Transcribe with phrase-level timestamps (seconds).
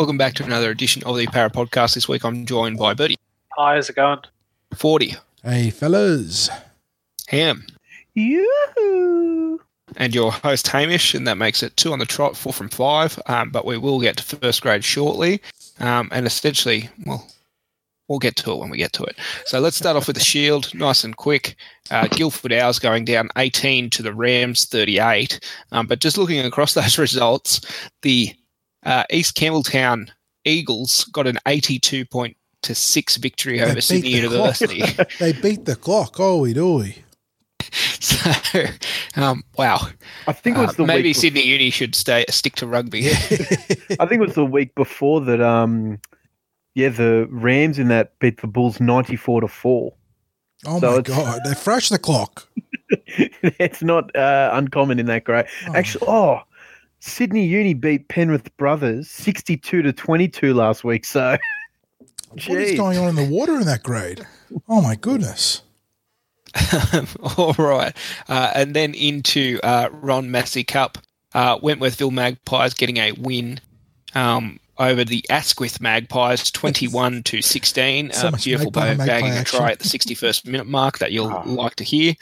[0.00, 1.94] Welcome back to another edition of the Parra Podcast.
[1.94, 3.18] This week I'm joined by Bertie.
[3.58, 4.20] Hi, how's it going?
[4.74, 5.14] 40.
[5.42, 6.48] Hey, fellas.
[7.28, 7.66] Ham.
[8.14, 9.60] You.
[9.96, 13.20] And your host Hamish, and that makes it two on the trot, four from five.
[13.26, 15.42] Um, but we will get to first grade shortly.
[15.80, 17.30] Um, and essentially, well,
[18.08, 19.18] we'll get to it when we get to it.
[19.44, 21.56] So let's start off with the Shield, nice and quick.
[21.90, 25.40] Uh, Guildford Owls going down 18 to the Rams 38.
[25.72, 27.60] Um, but just looking across those results,
[28.00, 28.34] the
[28.84, 30.10] uh, East Campbelltown
[30.44, 34.18] Eagles got an 82 point to six victory They over Sydney the.
[34.20, 34.82] University.
[35.18, 36.16] They beat the clock.
[36.16, 36.98] Holy dooly.
[38.00, 38.64] so,
[39.16, 39.78] um, wow.
[40.26, 41.16] I think it was Uh, the maybe week.
[41.16, 43.08] bef- Sydney Uni should stay stick to rugby.
[43.10, 43.14] I
[44.06, 45.40] think it was the week before that.
[45.40, 45.98] Um,
[46.74, 49.94] yeah, the Rams in that beat the Bulls ninety-four to four.
[50.66, 51.40] Oh So my god.
[51.44, 52.48] They fresh the clock.
[53.58, 55.46] it's not uh, uncommon in that grade.
[55.68, 55.74] Oh.
[55.74, 56.40] Actually, oh,
[57.00, 61.04] Sydney Uni beat Penrith Brothers sixty-two to twenty-two last week.
[61.04, 61.36] So,
[62.30, 64.26] what is going on in the water in that grade?
[64.68, 65.62] Oh my goodness.
[67.36, 67.94] All right.
[68.28, 70.98] Uh, and then into uh, Ron Massey Cup.
[71.32, 73.60] Uh, Wentworthville Magpies getting a win
[74.16, 78.10] um, over the Asquith Magpies, 21 to 16.
[78.10, 81.12] So uh, beautiful magpie- bow magpie bagging a try at the 61st minute mark that
[81.12, 81.44] you'll Ah.
[81.46, 82.14] like to hear.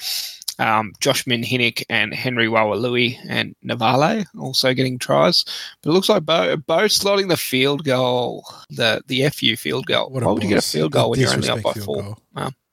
[0.59, 5.45] Um, Josh Minhinnick and Henry Wawalui and Navale also getting tries.
[5.83, 10.11] But it looks like Bo, Bo slotting the field goal, the, the FU field goal.
[10.11, 12.17] What Why would you get a field goal when you're only up by four?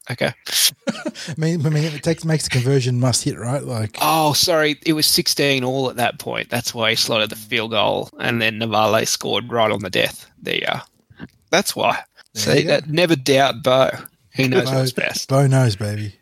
[0.09, 0.33] Okay.
[0.87, 3.63] I mean, I mean, it takes makes the conversion must hit, right?
[3.63, 4.79] Like, Oh, sorry.
[4.85, 6.49] It was 16 all at that point.
[6.49, 10.29] That's why he slotted the field goal, and then Navale scored right on the death.
[10.41, 10.83] There you are.
[11.49, 12.03] That's why.
[12.33, 13.89] There See, that never doubt Bo.
[14.31, 15.29] He knows Bo- what's best.
[15.29, 16.15] Bo knows, baby.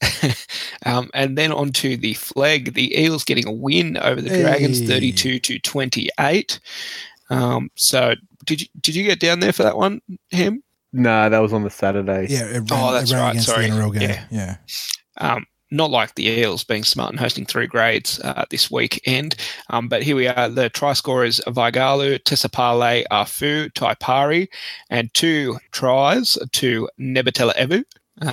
[0.86, 2.74] um, and then on to the flag.
[2.74, 4.86] The Eels getting a win over the Dragons, Hey.
[4.86, 6.60] 32 to 28.
[7.30, 10.00] Um, so did you did you get down there for that one,
[10.30, 10.62] him?
[10.92, 12.26] no, that was on the Saturday.
[12.28, 13.66] Yeah, it ran, Oh, that's it ran right, against sorry.
[13.70, 14.10] the NRL game.
[14.10, 14.24] Yeah.
[14.30, 14.56] Yeah.
[15.18, 19.36] um, not like the Eels being smart and hosting three grades uh, this weekend.
[19.68, 20.48] Um, but here we are.
[20.48, 24.48] The try scorers Vaigalu, Tesapale, Afu, Taipari,
[24.88, 27.84] and two tries to Nebatella Evu.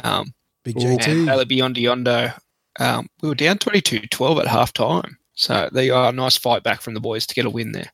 [0.04, 0.34] Um,
[0.74, 0.88] Big Ooh.
[0.88, 1.32] and JT.
[1.32, 2.40] Ala Biondo.
[2.80, 5.18] Um, we were down 22 12 at half time.
[5.34, 7.92] So they you a Nice fight back from the boys to get a win there.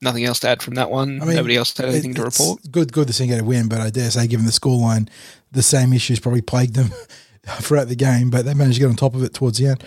[0.00, 1.20] Nothing else to add from that one.
[1.20, 2.60] I mean, Nobody else had anything It- to report.
[2.70, 5.08] Good, good to see get a win, but I dare say, given the scoreline,
[5.50, 6.90] the same issues probably plagued them
[7.46, 9.82] throughout the game, but they managed to get on top of it towards the end,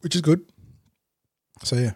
[0.00, 0.42] which is good.
[1.64, 1.92] So yeah,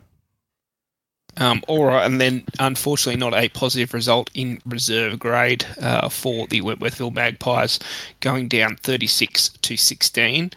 [1.39, 6.47] Um, all right, and then unfortunately, not a positive result in reserve grade uh, for
[6.49, 7.79] the Wentworthville Magpies,
[8.21, 10.51] going down 36 to 16.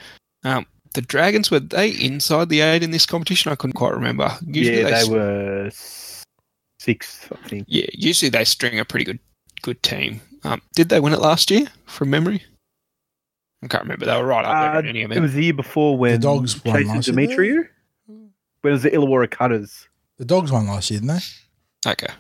[0.44, 3.52] Um, the Dragons were they inside the eight in this competition?
[3.52, 4.30] I couldn't quite remember.
[4.46, 6.24] yeah, they s- were s-
[6.80, 7.66] sixth, I think.
[7.68, 9.20] Yeah, usually they string a pretty good
[9.62, 10.20] good team.
[10.44, 12.44] Um, did they win it last year from memory?
[13.64, 14.06] I can't remember.
[14.06, 14.76] They were right up there.
[14.76, 17.16] Uh, in any It was the year before when the Dogs won Jason last year,
[17.16, 17.68] Demetriou.
[18.62, 19.88] When it was the Illawarra Cutters.
[20.18, 21.92] The Dogs won last year, didn't they?
[21.92, 22.14] okay.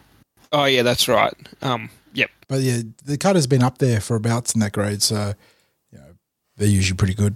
[0.51, 1.33] Oh yeah, that's right.
[1.61, 2.29] Um, yep.
[2.47, 5.33] But yeah, the Cutter's been up there for abouts in that grade, so
[5.91, 6.15] you know
[6.57, 7.35] they're usually pretty good.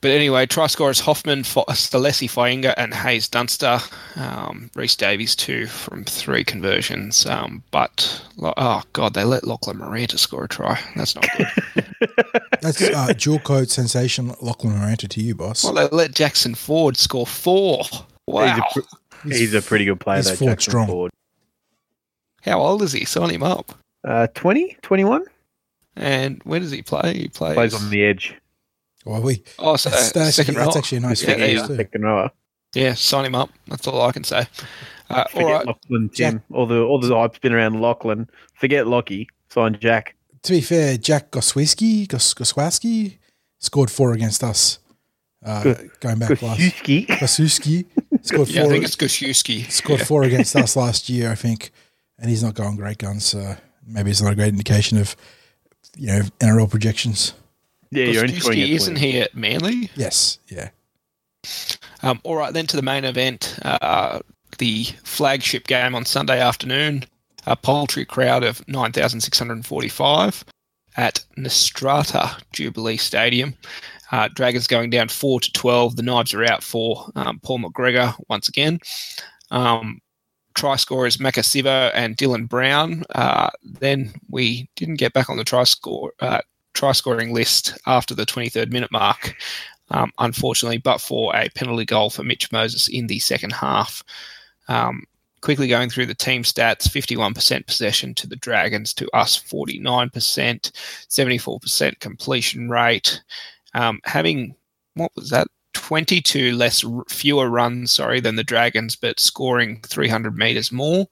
[0.00, 3.78] But anyway, try scorers Hoffman, Fo- Stalesi Fainga, and Hayes Dunster.
[4.16, 7.24] Um, Reese Davies, two from three conversions.
[7.24, 10.78] Um, but, oh, God, they let Lachlan Miranda score a try.
[10.94, 11.86] That's not good.
[12.60, 15.64] That's uh, dual code sensation Lachlan Miranda to you, boss.
[15.64, 17.84] well, they let Jackson Ford score four.
[18.26, 18.60] Wow.
[18.74, 18.86] He's a,
[19.30, 20.36] pr- he's a pretty good player, he's though.
[20.36, 20.86] Ford Jackson strong.
[20.86, 21.10] Ford.
[22.42, 23.04] How old is he?
[23.04, 23.72] Sign him up.
[24.06, 25.24] Uh, 20, 21?
[25.96, 27.14] And where does he play?
[27.14, 28.34] He plays, Plays on the edge.
[29.04, 30.64] Well, we oh, so, that's, that's, second row.
[30.64, 31.76] that's actually a nice Yeah, fit there you too.
[31.76, 32.30] Second rower.
[32.74, 33.50] Yeah, sign him up.
[33.68, 34.46] That's all I can say.
[35.10, 35.66] Uh, all Forget right.
[35.66, 36.42] Lachlan, Tim.
[36.52, 38.28] All the all the hype's been around Lachlan.
[38.54, 39.28] Forget Lockie.
[39.50, 40.16] Sign Jack.
[40.42, 43.18] To be fair, Jack Goswiski, Gos- Goswaski
[43.60, 44.78] scored four against us.
[45.44, 47.84] Uh, going back last, Kosuski.
[48.24, 48.72] Goswiski scored Yeah, I four.
[48.72, 49.70] think it's Gosiewski.
[49.70, 50.06] scored Yeah.
[50.06, 51.70] four against us last year, I think,
[52.18, 53.24] and he's not going great guns.
[53.26, 53.56] So
[53.86, 55.14] maybe it's not a great indication of
[55.96, 57.34] you know NRL projections.
[57.90, 59.10] Yeah, you're only scoring Gosiewski, at isn't 20.
[59.12, 59.90] he at Manly?
[59.94, 60.70] Yes, yeah.
[62.02, 64.18] Um, all right, then to the main event, uh,
[64.58, 67.04] the flagship game on Sunday afternoon.
[67.46, 70.44] A paltry crowd of 9,645
[70.96, 73.54] at Netstrata Jubilee Stadium.
[74.14, 75.96] Uh, Dragons going down 4 to 12.
[75.96, 78.78] The knives are out for um, Paul McGregor once again.
[79.50, 80.00] Um,
[80.54, 83.02] try scorers Maika Sivo and Dylan Brown.
[83.12, 86.42] Uh, then we didn't get back on the try score uh,
[86.74, 89.34] try scoring list after the 23rd minute mark,
[89.90, 94.04] um, unfortunately, but for a penalty goal for Mitch Moses in the second half.
[94.68, 95.06] Um,
[95.40, 101.98] quickly going through the team stats 51% possession to the Dragons, to us 49%, 74%
[101.98, 103.20] completion rate.
[103.74, 104.54] Um, having,
[104.94, 105.48] what was that?
[105.74, 111.04] 22 less fewer runs sorry than the dragons but scoring 300 meters more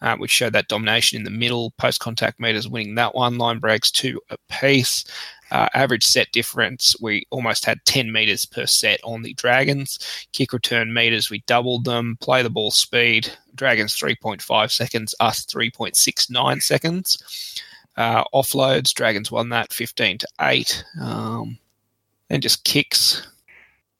[0.00, 3.58] uh, which showed that domination in the middle post contact meters winning that one line
[3.58, 5.04] breaks two apiece
[5.50, 9.98] uh, average set difference, we almost had 10 meters per set on the Dragons.
[10.32, 12.18] Kick return meters, we doubled them.
[12.20, 17.62] Play the ball speed, Dragons 3.5 seconds, us 3.69 seconds.
[17.96, 20.84] Uh, offloads, Dragons won that 15 to 8.
[21.00, 21.58] Um,
[22.30, 23.26] and just kicks,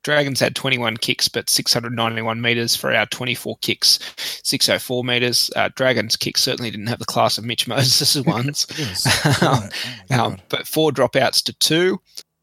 [0.02, 3.98] Dragons had 21 kicks, but 691 meters for our 24 kicks,
[4.42, 5.50] 604 meters.
[5.56, 8.66] Uh, Dragons kicks certainly didn't have the class of Mitch Moses' ones,
[9.42, 9.69] oh
[10.10, 12.00] um, but four dropouts to two.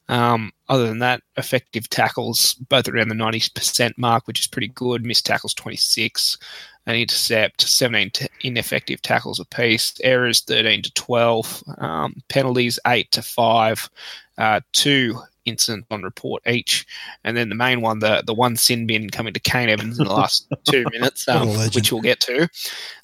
[0.07, 5.03] Um, other than that, effective tackles both around the 90% mark, which is pretty good.
[5.03, 6.37] Missed tackles 26,
[6.85, 9.95] an intercept 17 t- ineffective tackles apiece.
[10.03, 13.89] Errors 13 to 12, um, penalties 8 to 5,
[14.37, 16.85] uh, two incident on report each.
[17.23, 20.05] And then the main one, the the one sin bin coming to Kane Evans in
[20.05, 22.47] the last two minutes, um, which we'll get to.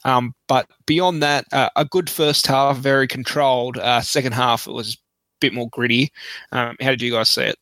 [0.03, 3.77] Um, but beyond that, uh, a good first half, very controlled.
[3.77, 4.97] Uh, second half, it was a
[5.39, 6.11] bit more gritty.
[6.51, 7.59] Um, how did you guys see it?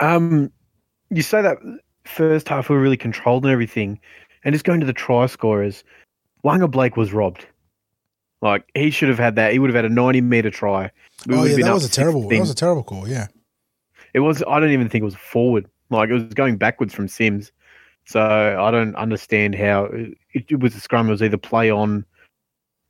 [0.00, 0.50] Um,
[1.10, 1.58] you say that
[2.04, 4.00] first half we were really controlled and everything,
[4.44, 5.84] and just going to the try scorers,
[6.44, 7.46] Waqa Blake was robbed.
[8.42, 9.52] Like he should have had that.
[9.52, 10.90] He would have had a ninety meter try.
[11.26, 12.26] We oh yeah, that was a terrible.
[12.28, 13.06] That was a terrible call.
[13.06, 13.26] Yeah.
[14.14, 14.42] It was.
[14.48, 15.68] I don't even think it was forward.
[15.90, 17.52] Like it was going backwards from Sims.
[18.06, 21.08] So I don't understand how it, it was a scrum.
[21.08, 22.04] It was either play on.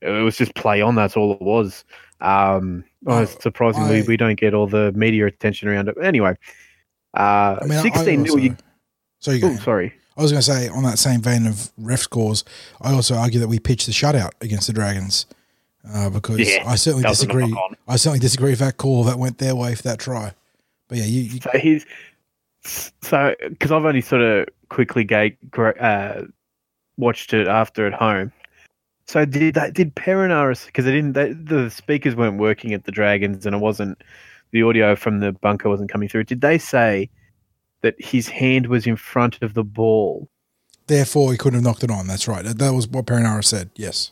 [0.00, 0.94] It was just play on.
[0.94, 1.84] That's all it was.
[2.20, 5.96] Um, oh, surprisingly, I, we don't get all the media attention around it.
[6.02, 6.36] Anyway,
[7.16, 8.38] uh, I mean, sixteen nil.
[8.38, 8.56] You,
[9.18, 9.94] so you oh, sorry.
[10.16, 12.44] I was going to say on that same vein of ref scores,
[12.80, 15.24] I also argue that we pitched the shutout against the Dragons
[15.94, 17.56] uh, because yeah, I certainly disagree.
[17.88, 20.34] I certainly disagree with that call that went their way for that try.
[20.90, 21.22] But yeah, you.
[21.22, 21.40] you...
[21.40, 21.86] So he's
[23.00, 26.22] so because I've only sort of quickly gate, uh,
[26.98, 28.32] watched it after at home.
[29.06, 29.72] So did that?
[29.72, 31.12] Did Perinaris because it didn't?
[31.14, 34.02] They, the speakers weren't working at the Dragons, and it wasn't
[34.50, 36.24] the audio from the bunker wasn't coming through.
[36.24, 37.08] Did they say
[37.82, 40.28] that his hand was in front of the ball?
[40.88, 42.08] Therefore, he couldn't have knocked it on.
[42.08, 42.44] That's right.
[42.44, 43.70] That was what Perinaris said.
[43.76, 44.10] Yes.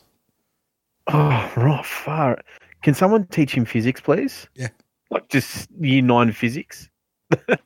[1.07, 2.39] Oh, right, far.
[2.83, 4.47] Can someone teach him physics, please?
[4.55, 4.69] Yeah
[5.11, 6.89] like just year nine physics.
[7.47, 7.57] well,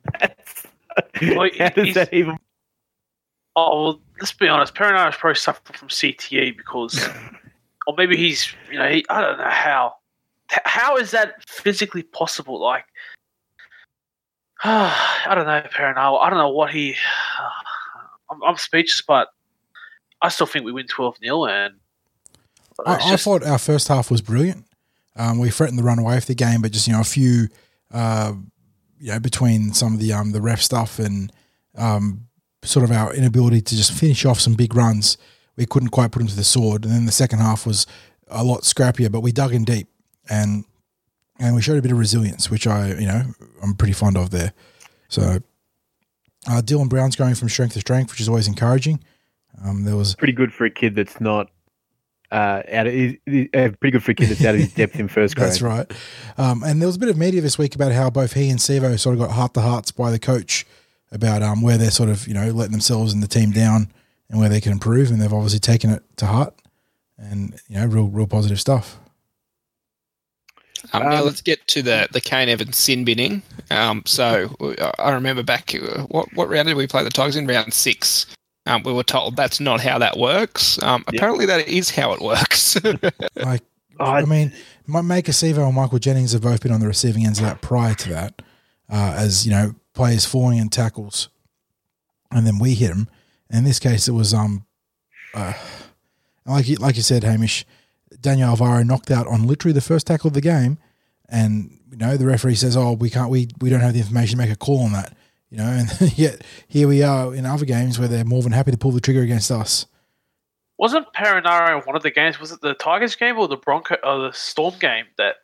[1.58, 2.36] How does that even?
[3.56, 4.74] Oh well, let's be honest.
[4.74, 7.08] Perinaris probably suffered from CTE because,
[7.86, 9.94] or maybe he's you know he, I don't know how.
[10.64, 12.60] How is that physically possible?
[12.60, 12.84] Like,
[14.64, 16.20] I don't know Perinaris.
[16.20, 16.94] I don't know what he.
[18.30, 19.28] I'm, I'm speechless, but
[20.22, 21.74] I still think we win twelve 0 and.
[22.84, 24.66] I, just, I thought our first half was brilliant.
[25.16, 27.48] Um, we threatened to run away with the game, but just you know a few,
[27.92, 28.32] uh,
[28.98, 31.32] you know, between some of the um, the ref stuff and
[31.76, 32.26] um,
[32.62, 35.16] sort of our inability to just finish off some big runs,
[35.56, 36.84] we couldn't quite put them to the sword.
[36.84, 37.86] And then the second half was
[38.28, 39.88] a lot scrappier, but we dug in deep
[40.28, 40.64] and
[41.38, 43.22] and we showed a bit of resilience, which I you know
[43.62, 44.52] I'm pretty fond of there.
[45.08, 45.38] So
[46.46, 49.02] uh, Dylan Brown's going from strength to strength, which is always encouraging.
[49.64, 51.50] Um, there was pretty good for a kid that's not
[52.34, 53.16] uh, out of a
[53.48, 55.46] pretty good free kid that's out of his depth in first grade.
[55.46, 55.90] That's right.
[56.36, 58.58] Um, and there was a bit of media this week about how both he and
[58.58, 60.66] Sevo sort of got heart to hearts by the coach
[61.12, 63.88] about um, where they're sort of you know letting themselves and the team down
[64.28, 66.54] and where they can improve, and they've obviously taken it to heart,
[67.16, 68.98] and you know real real positive stuff.
[70.92, 73.42] Um, now um, let's get to the the Kane Evans sin binning.
[73.70, 74.56] Um, so
[74.98, 77.46] I remember back uh, what what round did we play the Tigers in?
[77.46, 78.26] Round six.
[78.66, 80.82] Um, we were told that's not how that works.
[80.82, 81.16] Um, yep.
[81.16, 82.82] Apparently, that is how it works.
[83.36, 83.62] like,
[84.00, 84.52] I mean,
[84.88, 87.94] Maika Sivo and Michael Jennings have both been on the receiving ends of that prior
[87.94, 88.42] to that,
[88.90, 91.28] uh, as you know, players falling in tackles,
[92.30, 93.08] and then we hit them.
[93.50, 94.64] in this case, it was um,
[95.34, 95.52] uh,
[96.46, 97.66] like you, like you said, Hamish,
[98.20, 100.78] Daniel Alvaro knocked out on literally the first tackle of the game,
[101.28, 104.38] and you know the referee says, "Oh, we can't, we we don't have the information
[104.38, 105.16] to make a call on that."
[105.54, 108.72] You know, and yet here we are in other games where they're more than happy
[108.72, 109.86] to pull the trigger against us.
[110.78, 112.40] Wasn't Perenara in one of the games?
[112.40, 115.36] Was it the Tigers game or the Bronco or the Storm game that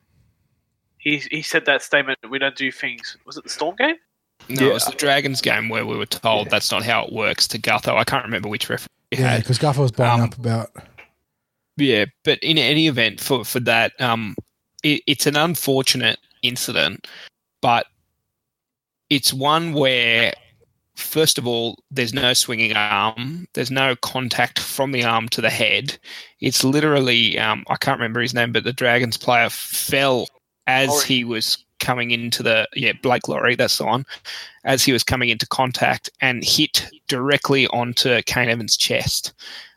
[0.98, 2.18] he he said that statement?
[2.28, 3.16] We don't do things.
[3.24, 3.94] Was it the Storm game?
[4.48, 4.70] No, yeah.
[4.70, 6.50] it was the Dragons game where we were told yeah.
[6.50, 7.94] that's not how it works to Gutho.
[7.94, 8.88] I can't remember which referee.
[9.12, 10.70] Yeah, because Gutho was blowing um, up about.
[11.76, 14.34] Yeah, but in any event, for for that, um,
[14.82, 17.06] it, it's an unfortunate incident,
[17.62, 17.86] but
[19.10, 20.32] it's one where
[21.00, 23.48] first of all, there's no swinging arm.
[23.54, 25.98] There's no contact from the arm to the head.
[26.40, 30.28] It's literally, um, I can't remember his name, but the Dragons player fell
[30.66, 31.04] as Lawrie.
[31.06, 34.04] he was coming into the, yeah, Blake Lawrie, that's the one,
[34.64, 39.32] as he was coming into contact and hit directly onto Kane Evans' chest.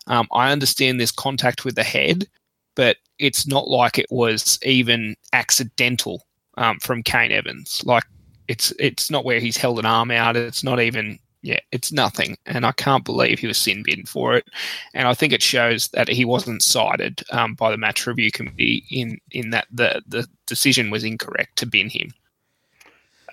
[0.08, 2.28] Um, I understand there's contact with the head,
[2.76, 6.26] but it's not like it was even accidental
[6.58, 7.82] um, from Kane Evans.
[7.86, 8.04] Like
[8.48, 10.36] it's it's not where he's held an arm out.
[10.36, 12.38] It's not even yeah, it's nothing.
[12.46, 14.48] And I can't believe he was sin bin for it.
[14.94, 18.86] And I think it shows that he wasn't cited um, by the match review committee
[18.90, 22.12] in in that the the decision was incorrect to bin him.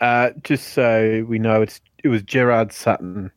[0.01, 3.31] Uh, just so we know, it's it was Gerard Sutton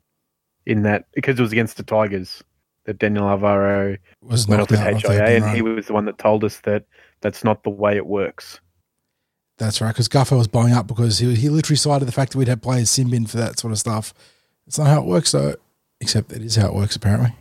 [0.66, 2.44] in that because it was against the Tigers
[2.86, 5.56] that Daniel Alvaro was went off with HIA, and right.
[5.56, 6.86] he was the one that told us that
[7.22, 8.60] that's not the way it works.
[9.58, 12.38] That's right, because Guffer was blowing up because he, he literally cited the fact that
[12.38, 14.14] we'd have players sin bin for that sort of stuff.
[14.66, 15.56] It's not how it works, though,
[16.02, 17.36] except it is how it works, apparently.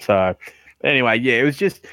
[0.00, 0.34] So,
[0.82, 1.84] anyway, yeah, it was just,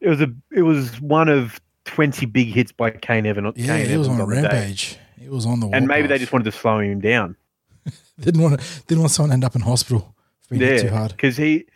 [0.00, 3.54] it was a, it was one of 20 big hits by Kane Evans.
[3.56, 4.96] Yeah, Kane he was on a rampage.
[5.18, 7.36] He was on the And maybe they just wanted to slow him down.
[8.20, 10.88] didn't want to, didn't want someone to end up in hospital for being yeah, too
[10.88, 11.10] hard.
[11.10, 11.66] Because he,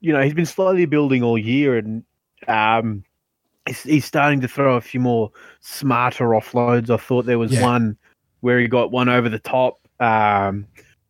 [0.00, 2.02] you know, he's been slowly building all year and,
[2.48, 3.04] um,
[3.66, 6.90] he's, he's starting to throw a few more smarter offloads.
[6.90, 7.62] I thought there was yeah.
[7.62, 7.96] one
[8.40, 10.66] where he got one over the top, um,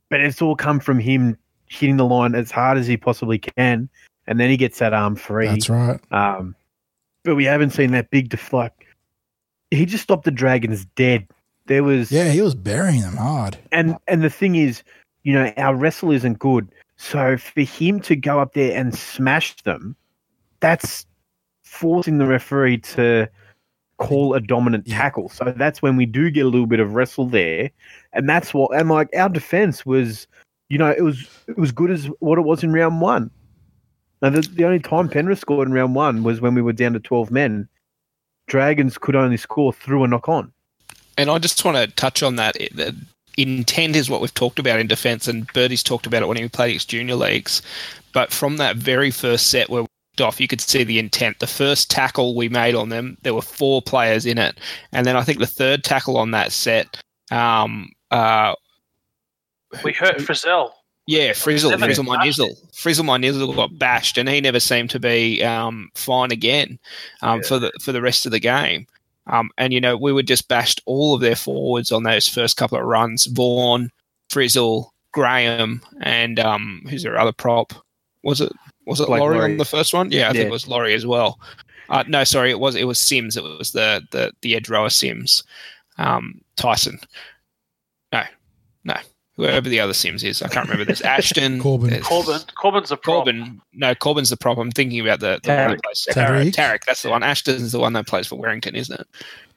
[0.09, 3.88] but it's all come from him hitting the line as hard as he possibly can,
[4.26, 5.47] and then he gets that arm free.
[5.47, 6.00] That's right.
[6.12, 6.54] Um,
[7.25, 8.85] but we haven't seen that big deflect.
[9.71, 11.26] He just stopped the Dragons dead.
[11.66, 13.56] There was yeah, he was burying them hard.
[13.71, 14.82] And and the thing is,
[15.23, 16.68] you know, our wrestle isn't good.
[16.97, 19.97] So for him to go up there and smash them,
[20.61, 21.06] that's
[21.73, 23.29] forcing the referee to
[23.97, 25.29] call a dominant tackle.
[25.31, 27.71] So that's when we do get a little bit of wrestle there,
[28.12, 28.76] and that's what.
[28.79, 30.26] And like our defense was,
[30.69, 33.31] you know, it was it was good as what it was in round one.
[34.21, 36.93] Now the, the only time Penrith scored in round one was when we were down
[36.93, 37.69] to twelve men.
[38.49, 40.52] Dragons could only score through a knock on.
[41.17, 42.55] And I just want to touch on that.
[42.55, 42.95] The
[43.38, 46.49] intent is what we've talked about in defence, and Birdie's talked about it when he
[46.49, 47.62] played his junior leagues.
[48.12, 49.87] But from that very first set where
[50.21, 51.38] off, you could see the intent.
[51.38, 54.59] The first tackle we made on them, there were four players in it,
[54.92, 58.54] and then I think the third tackle on that set, um, uh,
[59.85, 60.71] we hurt Frizell.
[61.07, 65.00] Yeah, Frizzle, Frizzle my nizzle, Frizzle my nizzle got bashed, and he never seemed to
[65.00, 66.78] be um, fine again
[67.23, 67.49] um, yeah.
[67.49, 68.87] for the for the rest of the game.
[69.26, 72.57] Um, and you know, we were just bashed all of their forwards on those first
[72.57, 73.26] couple of runs.
[73.26, 73.90] Vaughan,
[74.31, 77.73] Frizzle, Graham, and um, who's their other prop?
[78.23, 78.52] Was it
[78.87, 80.11] was it Lawrie, Lawrie, on the first one?
[80.11, 80.33] Yeah, I yeah.
[80.33, 81.39] think it was Lawrie as well.
[81.89, 83.37] Uh, no, sorry, it was it was Sims.
[83.37, 85.45] It was the the the edge rower Sims,
[85.99, 86.99] um, Tyson.
[88.12, 88.23] No,
[88.85, 88.97] no,
[89.37, 90.85] whoever the other Sims is, I can't remember.
[90.85, 93.27] There's Ashton, Korbin, Korbin, Korbin's the prop.
[93.27, 93.61] Korbin.
[93.73, 94.59] No, Korbin's the prop.
[94.59, 95.81] I'm thinking about the, the Tariq.
[96.11, 96.53] Tariq.
[96.53, 96.85] Tariq.
[96.87, 97.23] That's the one.
[97.23, 99.07] Ashton's the one that plays for Warrington, isn't it?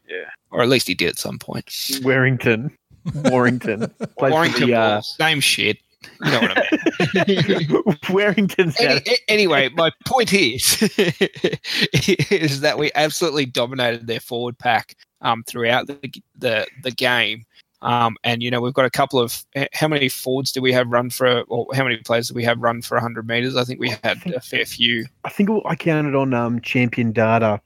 [0.10, 1.72] Yeah, or at least he did at some point.
[2.03, 2.75] Warrington.
[3.25, 3.94] Warrington.
[4.17, 4.67] Warrington.
[4.67, 5.77] The, uh, same shit.
[6.24, 7.97] You know what I mean?
[8.09, 10.81] Warrington's Any, anyway, my point is
[12.31, 16.00] is that we absolutely dominated their forward pack um, throughout the,
[16.38, 17.45] the the game.
[17.81, 20.88] Um, and you know we've got a couple of how many forwards do we have
[20.88, 23.55] run for, or how many players do we have run for 100 meters?
[23.55, 25.05] I think we had a fair few.
[25.24, 27.62] I think I counted on um, Champion Data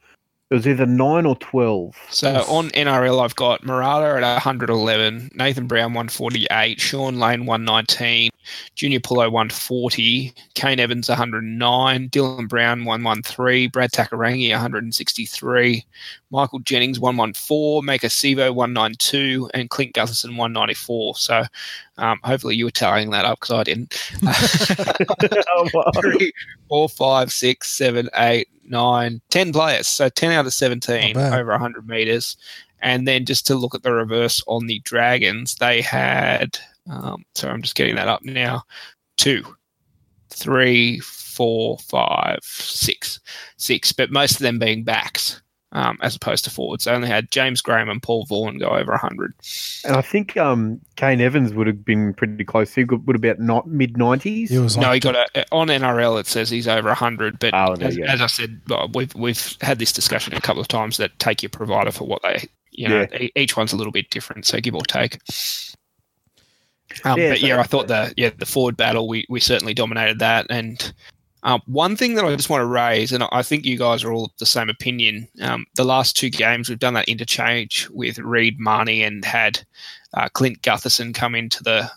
[0.50, 1.96] it was either nine or twelve.
[2.10, 8.32] So on NRL, I've got Marata at 111, Nathan Brown 148, Shaun Lane 119,
[8.74, 15.86] Junior Paulo 140, Kane Evans 109, Dylan Brown 113, Brad Takairangi 163,
[16.32, 21.16] Michael Jennings 114, Maika Sivo 192, and Clint Gutherson 194.
[21.16, 21.44] So
[21.98, 24.12] um, hopefully you were tallying that up because I didn't.
[24.24, 25.92] oh, wow.
[26.00, 26.32] Three,
[26.68, 29.88] four, five, six, seven, eight, nine, ten players.
[29.88, 32.38] So ten out of seventeen over hundred meters.
[32.82, 36.58] And then just to look at the reverse on the Dragons, they had.
[36.90, 38.64] Um, sorry, I'm just getting that up now.
[39.18, 39.44] Two,
[40.30, 43.20] three, four, five, six,
[43.58, 46.86] six, but most of them being backs um, as opposed to forwards.
[46.86, 49.34] They only had James Graham and Paul Vaughan go over 100.
[49.86, 52.74] And I think um, Kane Evans would have been pretty close.
[52.74, 54.50] He would have been not mid 90s.
[54.50, 56.20] He no, he got a, on NRL.
[56.20, 57.40] It says he's over 100.
[57.40, 58.62] But oh, as, as, I said,
[58.94, 62.22] we've we've had this discussion a couple of times that take your provider for what
[62.24, 63.28] they, you know, yeah.
[63.36, 64.46] each one's a little bit different.
[64.46, 65.20] So give or take.
[67.06, 70.20] Um, yeah, but yeah, I thought the yeah the forward battle we, we certainly dominated
[70.20, 70.92] that, and
[71.44, 74.12] um, one thing that I just want to raise, and I think you guys are
[74.12, 75.28] all the same opinion.
[75.42, 79.62] Um, the last two games, we've done that interchange with Reed Mahoney and had
[80.14, 81.90] uh, Clint Gutherson come into the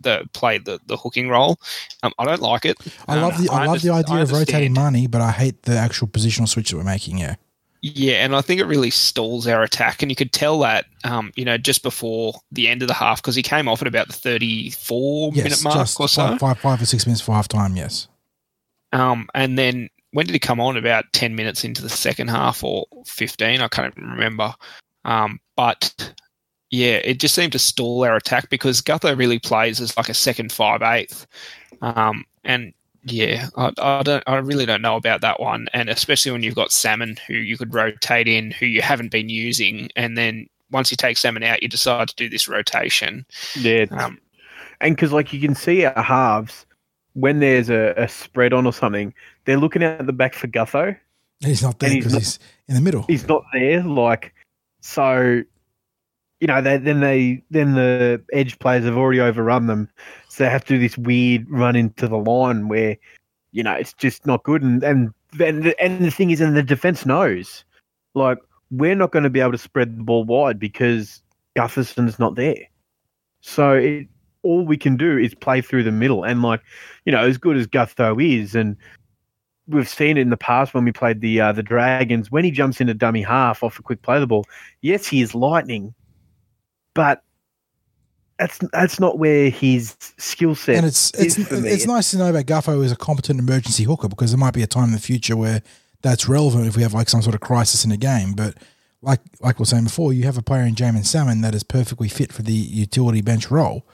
[0.00, 1.58] the play the, the hooking role.
[2.02, 2.76] Um, I don't like it.
[3.08, 5.76] I love the I, I love the idea of rotating Mahoney, but I hate the
[5.76, 7.18] actual positional switch that we're making.
[7.18, 7.36] Yeah.
[7.80, 11.30] Yeah, and I think it really stalls our attack, and you could tell that, um,
[11.36, 14.08] you know, just before the end of the half because he came off at about
[14.08, 17.46] the thirty-four yes, minute mark or so, five, five, five or six minutes for half
[17.46, 17.76] time.
[17.76, 18.08] Yes.
[18.92, 20.76] Um, and then when did he come on?
[20.76, 23.60] About ten minutes into the second half or fifteen?
[23.60, 24.54] I can't remember.
[25.04, 26.14] Um, but
[26.70, 30.14] yeah, it just seemed to stall our attack because Gutho really plays as like a
[30.14, 31.26] second five eighth,
[31.82, 32.72] um, and
[33.04, 36.54] yeah, I, I, don't, I really don't know about that one, and especially when you've
[36.54, 40.90] got Salmon, who you could rotate in, who you haven't been using, and then once
[40.90, 43.24] you take Salmon out, you decide to do this rotation.
[43.56, 44.18] Yeah, um,
[44.80, 46.66] and because like you can see our halves
[47.18, 49.12] when there's a, a, spread on or something,
[49.44, 50.96] they're looking at the back for Gutho.
[51.40, 53.04] He's not there because he's, he's, in the middle.
[53.08, 54.34] He's not there, like
[54.80, 55.42] so
[56.40, 59.88] you know, they, then they then the edge players have already overrun them,
[60.28, 62.96] so they have to do this weird run into the line where,
[63.50, 64.62] you know, it's just not good.
[64.62, 67.64] And and and, and the thing is, and the defense knows,
[68.14, 68.38] like
[68.70, 71.22] we're not going to be able to spread the ball wide because
[71.56, 72.68] Gutherson's not there.
[73.40, 74.06] So it,
[74.48, 76.62] all we can do is play through the middle, and like,
[77.04, 78.76] you know, as good as Gutho is, and
[79.66, 82.30] we've seen it in the past when we played the uh, the Dragons.
[82.30, 84.46] When he jumps into dummy half off a quick play the ball,
[84.80, 85.94] yes, he is lightning,
[86.94, 87.22] but
[88.38, 90.76] that's that's not where his skill set.
[90.76, 94.30] And it's it's it's nice to know that Gutho is a competent emergency hooker because
[94.30, 95.62] there might be a time in the future where
[96.02, 98.32] that's relevant if we have like some sort of crisis in a game.
[98.32, 98.54] But
[99.02, 101.62] like like we were saying before, you have a player in Jaeman Salmon that is
[101.62, 103.84] perfectly fit for the utility bench role.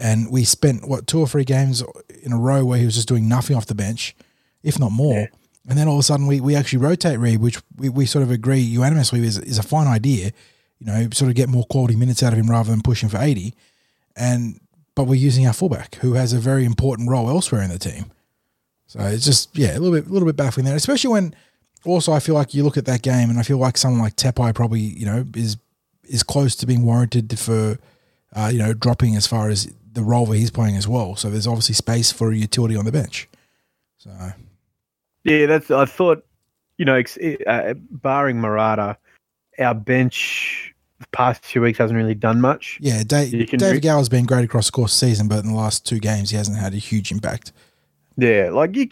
[0.00, 1.84] And we spent what two or three games
[2.22, 4.16] in a row where he was just doing nothing off the bench,
[4.62, 5.20] if not more.
[5.20, 5.26] Yeah.
[5.68, 8.22] And then all of a sudden we, we actually rotate Reed, which we, we sort
[8.22, 10.32] of agree unanimously is, is a fine idea
[10.80, 13.18] you know, sort of get more quality minutes out of him rather than pushing for
[13.18, 13.54] 80.
[14.16, 14.60] And
[14.94, 18.06] but we're using our fullback who has a very important role elsewhere in the team.
[18.86, 21.34] So it's just yeah, a little bit a little bit baffling there, especially when
[21.84, 24.16] also I feel like you look at that game and I feel like someone like
[24.16, 25.58] Tepai probably you know is
[26.04, 27.78] is close to being warranted for
[28.34, 31.16] uh, you know dropping as far as the role that he's playing as well.
[31.16, 33.28] So there's obviously space for a utility on the bench.
[33.98, 34.10] So
[35.24, 36.24] yeah, that's I thought
[36.78, 37.02] you know
[37.46, 38.96] uh, barring Marata,
[39.58, 42.78] our bench the past two weeks hasn't really done much.
[42.80, 45.56] Yeah, Dave, David Gower's been great across the course of the season, but in the
[45.56, 47.52] last two games, he hasn't had a huge impact.
[48.16, 48.86] Yeah, like you,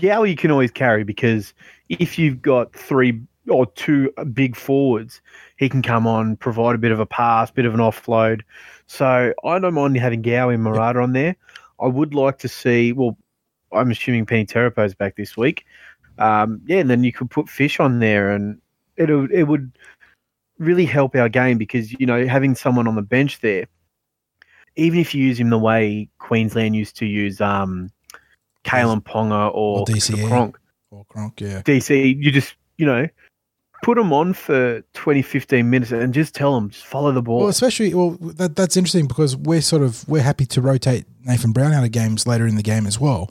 [0.00, 1.52] Gower you can always carry because
[1.90, 3.20] if you've got three
[3.50, 5.20] or two big forwards,
[5.56, 8.42] he can come on, provide a bit of a pass, bit of an offload.
[8.86, 11.02] So I don't mind having Gower and Marata yep.
[11.02, 11.36] on there.
[11.80, 13.16] I would like to see, well,
[13.72, 15.64] I'm assuming Peni Terepo's back this week.
[16.18, 18.60] Um, yeah, and then you could put Fish on there and
[18.96, 19.72] it it would
[20.58, 23.66] really help our game because you know having someone on the bench there,
[24.76, 27.90] even if you use him the way Queensland used to use um,
[28.64, 30.58] Kalyn Ponga or, or DCE Cronk,
[30.90, 33.08] or Cronk, yeah, DC, you just you know
[33.82, 37.40] put them on for 20 15 minutes and just tell them just follow the ball
[37.40, 41.52] well especially well that, that's interesting because we're sort of we're happy to rotate nathan
[41.52, 43.30] brown out of games later in the game as well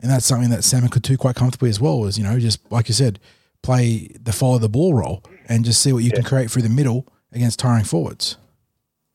[0.00, 2.60] and that's something that salmon could do quite comfortably as well is, you know just
[2.70, 3.18] like you said
[3.62, 6.16] play the follow the ball role and just see what you yeah.
[6.16, 8.36] can create through the middle against tiring forwards.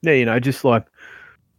[0.01, 0.86] Yeah, you know, just like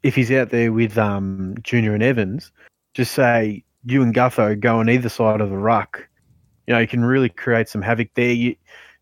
[0.03, 2.53] if he's out there with um, Junior and Evans,
[2.93, 6.07] just say you and Gutho go on either side of the ruck.
[6.67, 8.33] You know, you can really create some havoc there.
[8.33, 8.57] You,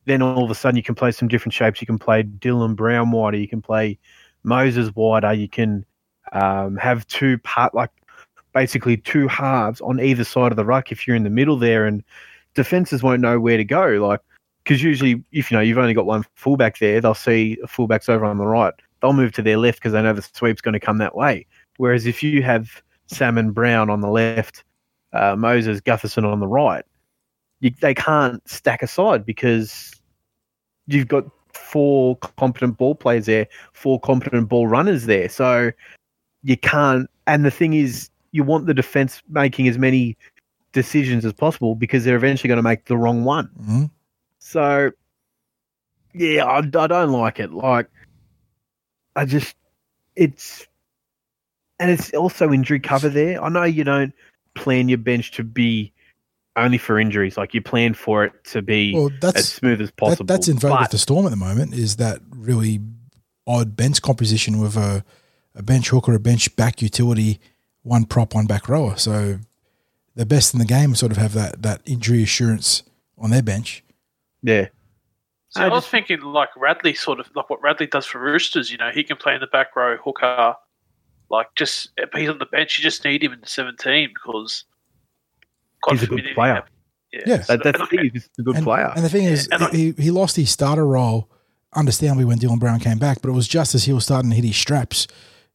[0.04, 1.80] then all of a sudden you can play some different shapes.
[1.80, 3.36] You can play Dylan Brown wider.
[3.36, 3.98] You can play
[4.42, 5.32] Moses wider.
[5.32, 5.84] You can
[6.32, 7.90] um, have two part like
[8.52, 11.86] basically two halves on either side of the ruck if you're in the middle there,
[11.86, 12.02] and
[12.54, 13.86] defenses won't know where to go.
[14.06, 14.20] Like
[14.64, 18.08] because usually if you know you've only got one fullback there, they'll see a fullback's
[18.08, 18.74] over on the right.
[19.00, 21.46] They'll move to their left because they know the sweep's going to come that way.
[21.76, 24.64] Whereas if you have Salmon Brown on the left,
[25.12, 26.84] uh, Moses Gutherson on the right,
[27.62, 29.92] you, they can't stack aside because
[30.88, 35.28] you've got four competent ball players there, four competent ball runners there.
[35.28, 35.70] So
[36.42, 37.08] you can't.
[37.28, 40.16] And the thing is, you want the defense making as many
[40.72, 43.48] decisions as possible because they're eventually going to make the wrong one.
[43.60, 43.84] Mm-hmm.
[44.40, 44.90] So,
[46.14, 47.52] yeah, I, I don't like it.
[47.52, 47.88] Like,
[49.14, 49.54] I just,
[50.16, 50.66] it's,
[51.78, 53.40] and it's also injury cover there.
[53.42, 54.12] I know you don't
[54.54, 55.92] plan your bench to be
[56.56, 57.36] only for injuries.
[57.36, 60.26] Like you plan for it to be well, that's, as smooth as possible.
[60.26, 61.74] That, that's in vogue with the Storm at the moment.
[61.74, 62.80] Is that really
[63.46, 65.04] odd bench composition with a,
[65.54, 67.40] a bench hooker, a bench back utility,
[67.82, 68.96] one prop, one back rower.
[68.96, 69.38] So
[70.14, 72.82] the best in the game sort of have that that injury assurance
[73.18, 73.82] on their bench.
[74.42, 74.68] Yeah.
[75.50, 78.18] So I, I was just, thinking like Radley, sort of like what Radley does for
[78.18, 78.70] Roosters.
[78.70, 80.54] You know, he can play in the back row, hooker,
[81.28, 84.64] Like, just if he's on the bench, you just need him in the 17 because
[85.90, 86.64] he's a good player.
[87.12, 87.36] Yeah, yeah.
[87.38, 88.10] That, that's the thing.
[88.12, 88.92] He's a good and, player.
[88.94, 91.28] And the thing is, he, he lost his starter role,
[91.74, 94.36] understandably, when Dylan Brown came back, but it was just as he was starting to
[94.36, 95.06] hit his straps.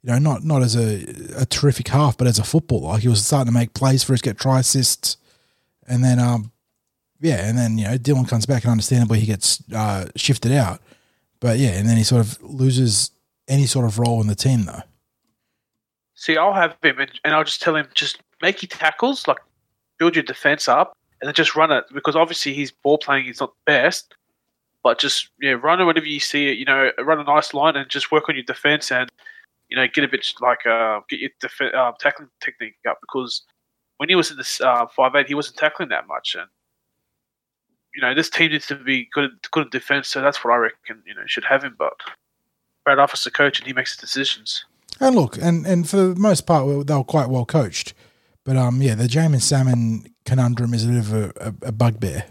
[0.04, 2.90] You know, not not as a, a terrific half, but as a footballer.
[2.90, 5.18] Like he was starting to make plays for us, get try assists,
[5.88, 6.52] and then um,
[7.20, 10.82] yeah, and then you know Dylan comes back and understandably he gets uh, shifted out,
[11.40, 13.12] but yeah, and then he sort of loses
[13.48, 14.84] any sort of role in the team though.
[16.14, 19.38] See, I'll have him and, and I'll just tell him just make your tackles, like
[19.98, 23.40] build your defense up, and then just run it because obviously his ball playing is
[23.40, 24.16] not the best,
[24.84, 26.58] but just yeah, run it whenever you see it.
[26.58, 29.10] You know, run a nice line and just work on your defense and
[29.70, 33.44] you know get a bit like uh, get your def- uh, tackling technique up because
[33.98, 36.48] when he was in this uh, five eight, he wasn't tackling that much and
[37.98, 40.08] you know, this team needs to be good, good in defense.
[40.08, 41.02] So that's what I reckon.
[41.06, 41.76] You know, should have him.
[41.78, 41.94] But
[42.86, 44.64] Brad Arthur's the coach, and he makes the decisions.
[45.00, 47.96] And look, and and for the most part, they were quite well coached.
[48.48, 52.24] But um, yeah, the Jaeman Salmon conundrum is a bit of a, a, a bugbear.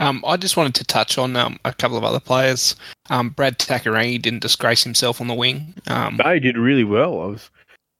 [0.00, 2.74] Um, I just wanted to touch on um, a couple of other players.
[3.10, 5.72] Um, Brad Takairangi didn't disgrace himself on the wing.
[5.86, 7.22] Um, no, he did really well.
[7.22, 7.48] I was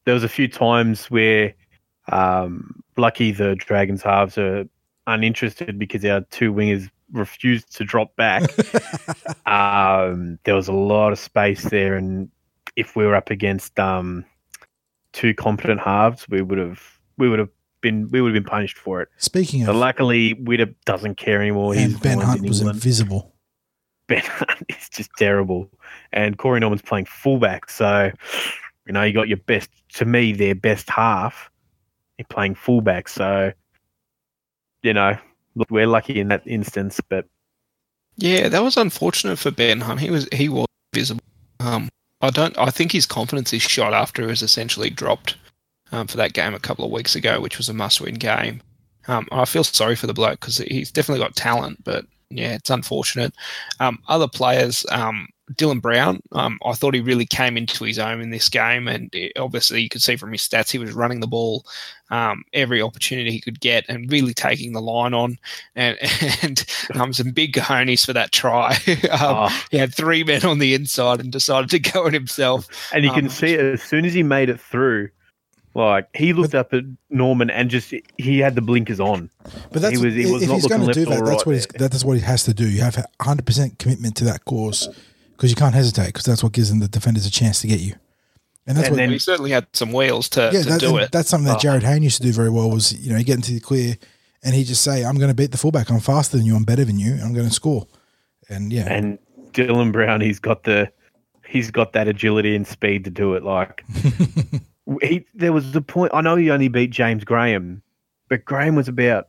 [0.05, 1.55] there was a few times where
[2.11, 4.65] um, lucky the Dragons halves are
[5.07, 8.43] uninterested because our two wingers refused to drop back.
[9.47, 12.29] um, there was a lot of space there, and
[12.75, 14.25] if we were up against um,
[15.13, 17.49] two competent halves, we would have we would have
[17.81, 19.09] been we would have been punished for it.
[19.19, 21.75] Speaking of, but luckily, Widdop doesn't care anymore.
[21.75, 23.35] And Ben Hunt in was invisible.
[24.07, 25.71] Ben Hunt is just terrible,
[26.13, 27.71] and Corey Norman's playing fullback.
[27.71, 28.11] So,
[28.87, 29.71] you know, you got your best.
[29.95, 31.51] To me, their best half.
[32.19, 33.53] You're playing fullback, so
[34.83, 35.17] you know,
[35.57, 37.27] look, we're lucky in that instance, but
[38.17, 40.01] yeah, that was unfortunate for Ben Hunt.
[40.01, 41.23] He was he was visible.
[41.61, 41.89] Um,
[42.21, 42.57] I don't.
[42.59, 45.37] I think his confidence is shot after it was essentially dropped
[45.93, 48.63] um, for that game a couple of weeks ago, which was a must-win game.
[49.07, 52.71] Um, I feel sorry for the bloke because he's definitely got talent, but yeah, it's
[52.71, 53.35] unfortunate.
[53.81, 58.23] Um, other players, um, Dylan Brown, um, I thought he really came into his own
[58.23, 61.21] in this game, and it, obviously you could see from his stats he was running
[61.21, 61.67] the ball
[62.11, 65.39] um, every opportunity he could get and really taking the line on,
[65.77, 65.99] and,
[66.43, 66.67] and
[67.15, 68.77] some big cojones for that try.
[69.13, 69.65] oh.
[69.71, 72.69] He had three men on the inside and decided to go on himself.
[72.93, 75.11] And you can see it as soon as he made it through.
[75.75, 79.29] Like he looked but, up at Norman and just he had the blinkers on.
[79.73, 81.55] But that's he was, he was if he's going to do that, that's right what
[81.55, 82.69] he's, that's what he has to do.
[82.69, 84.89] You have 100 percent commitment to that course
[85.33, 87.81] because you can't hesitate because that's what gives them the defenders a chance to get
[87.81, 87.95] you.
[88.67, 90.97] And that's and what then he certainly had some wheels to, yeah, to that, do
[90.97, 91.13] it.
[91.13, 91.59] That's something that ah.
[91.59, 92.71] Jared Jarryd Hayne used to do very well.
[92.71, 93.97] Was you know he get into the clear
[94.45, 95.91] and he just say, "I'm going to beat the fullback.
[95.91, 96.55] I'm faster than you.
[96.55, 97.19] I'm better than you.
[97.23, 97.87] I'm going to score."
[98.49, 99.19] And yeah, and
[99.53, 100.91] Dylan Brown, he's got the
[101.47, 103.43] he's got that agility and speed to do it.
[103.43, 103.85] Like
[105.03, 106.13] he, there was the point.
[106.15, 107.83] I know he only beat James Graham,
[108.29, 109.29] but Graham was about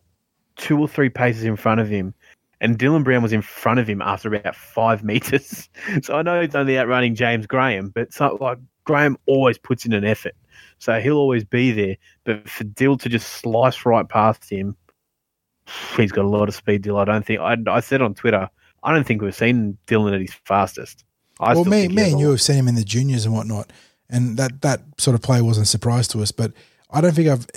[0.55, 2.13] two or three paces in front of him,
[2.61, 5.69] and Dylan Brown was in front of him after about five meters.
[6.01, 9.93] So I know he's only outrunning James Graham, but so, like Graham always puts in
[9.93, 10.35] an effort,
[10.77, 11.97] so he'll always be there.
[12.23, 14.75] But for Dill to just slice right past him,
[15.95, 16.81] he's got a lot of speed.
[16.81, 18.49] Dill, I don't think I, I said on Twitter,
[18.83, 21.05] I don't think we've seen Dylan at his fastest.
[21.39, 23.71] I well, me, me and you have seen him in the juniors and whatnot,
[24.09, 26.31] and that that sort of play wasn't a surprise to us.
[26.31, 26.53] But
[26.91, 27.47] I don't think I've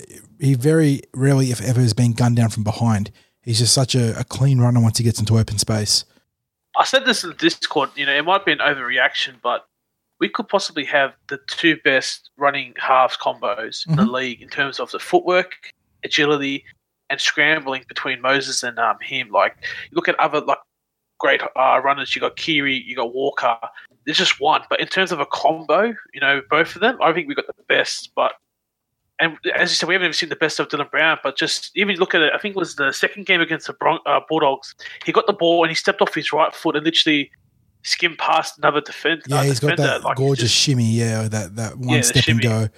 [0.41, 3.11] he very rarely, if ever, has been gunned down from behind.
[3.43, 6.05] He's just such a, a clean runner once he gets into open space.
[6.79, 7.91] I said this in the Discord.
[7.97, 9.67] You know, it might be an overreaction, but
[10.21, 13.91] we could possibly have the two best running halves combos mm-hmm.
[13.91, 14.15] in the mm-hmm.
[14.15, 15.73] league in terms of the footwork,
[16.05, 16.65] agility,
[17.11, 19.31] and scrambling between Moses and um, him.
[19.31, 19.57] Like,
[19.91, 20.59] you look at other like
[21.19, 22.15] great uh, runners.
[22.15, 23.59] You got Keary, you got Walker.
[24.09, 27.13] There's just one, but in terms of a combo, you know, both of them, I
[27.13, 28.11] think we got the best.
[28.17, 28.33] But
[29.21, 31.71] and as you said, we haven't even seen the best of Dylan Brown, but just
[31.75, 32.33] even look at it.
[32.35, 34.75] I think it was the second game against the Bron- uh, Bulldogs.
[35.05, 37.31] He got the ball and he stepped off his right foot and literally
[37.83, 39.25] skimmed past another defender.
[39.27, 39.77] Yeah, he's defender.
[39.77, 40.91] got that like gorgeous just, shimmy.
[40.91, 42.69] Yeah, that that one yeah, step and go.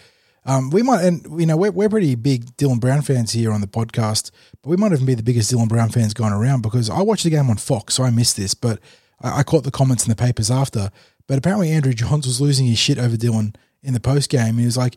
[0.46, 3.60] Um, we might, and you know, we're, we're pretty big Dylan Brown fans here on
[3.60, 4.30] the podcast,
[4.62, 7.24] but we might even be the biggest Dylan Brown fans going around because I watched
[7.24, 8.80] the game on Fox, so I missed this, but
[9.20, 10.90] I, I caught the comments in the papers after.
[11.30, 14.58] But apparently, Andrew Johns was losing his shit over Dylan in the post game.
[14.58, 14.96] He was like,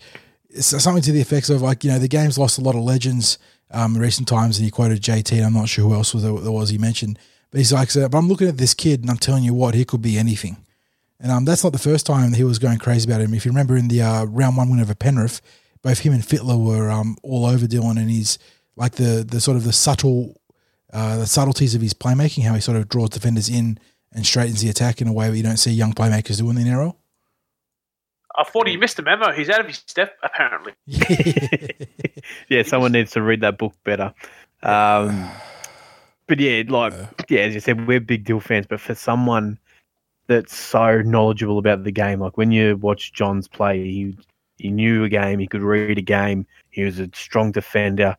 [0.59, 3.37] something to the effects of like you know the game's lost a lot of legends
[3.69, 5.31] um, in recent times, and he quoted JT.
[5.31, 7.19] And I'm not sure who else was there, was he mentioned,
[7.51, 9.75] but he's like, so, but I'm looking at this kid, and I'm telling you what,
[9.75, 10.57] he could be anything.
[11.19, 13.35] And um, that's not the first time he was going crazy about him.
[13.35, 15.39] If you remember in the uh, round one win over Penrith,
[15.83, 18.39] both him and Fittler were um, all over Dylan, and he's
[18.75, 20.41] like the the sort of the subtle
[20.91, 23.77] uh, the subtleties of his playmaking, how he sort of draws defenders in
[24.15, 26.55] and straightens the attack in a way that you don't see young playmakers do in
[26.55, 26.95] the NRL.
[28.35, 29.31] I thought he missed a memo.
[29.31, 30.73] He's out of his step, apparently.
[32.49, 34.13] yeah, someone needs to read that book better.
[34.63, 35.29] Um,
[36.27, 36.93] but yeah, like
[37.29, 38.65] yeah, as you said, we're big deal fans.
[38.67, 39.59] But for someone
[40.27, 44.17] that's so knowledgeable about the game, like when you watch John's play, he
[44.57, 48.15] he knew a game, he could read a game, he was a strong defender.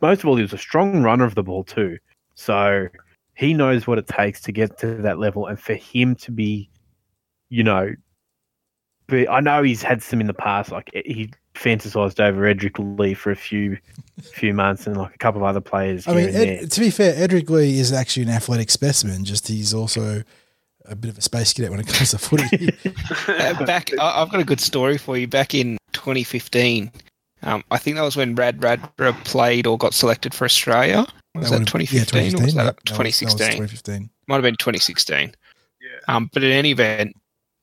[0.00, 1.98] Most of all, he was a strong runner of the ball too.
[2.34, 2.88] So
[3.34, 6.68] he knows what it takes to get to that level, and for him to be,
[7.48, 7.94] you know,
[9.08, 10.70] but I know he's had some in the past.
[10.70, 13.78] Like he fantasized over Edrick Lee for a few
[14.20, 16.06] few months, and like a couple of other players.
[16.06, 19.24] I mean, Ed, to be fair, Edrick Lee is actually an athletic specimen.
[19.24, 20.22] Just he's also
[20.86, 22.70] a bit of a space cadet when it comes to footy.
[23.28, 25.26] uh, back, I've got a good story for you.
[25.26, 26.90] Back in 2015,
[27.42, 31.06] um, I think that was when Radradra played or got selected for Australia.
[31.34, 33.24] Was that, that 2015, yeah, 2015 or was that, that 2016?
[33.24, 34.10] Was, that was 2015.
[34.26, 35.34] Might have been 2016.
[35.80, 36.14] Yeah.
[36.14, 37.16] Um, but in any event,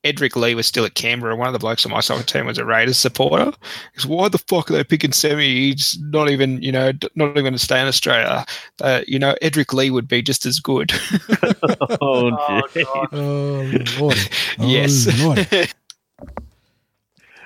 [0.04, 1.36] Edrick Lee was still at Canberra.
[1.36, 3.52] One of the blokes on my soccer team was a Raiders supporter.
[3.92, 5.46] Because why the fuck are they picking Semi?
[5.46, 8.46] He's not even, you know, not even going to stay in Australia.
[8.82, 10.94] Uh, you know, Edrick Lee would be just as good.
[12.02, 12.62] oh, oh,
[13.12, 14.18] oh, Lord.
[14.60, 15.22] Oh, yes.
[15.22, 15.38] Lord.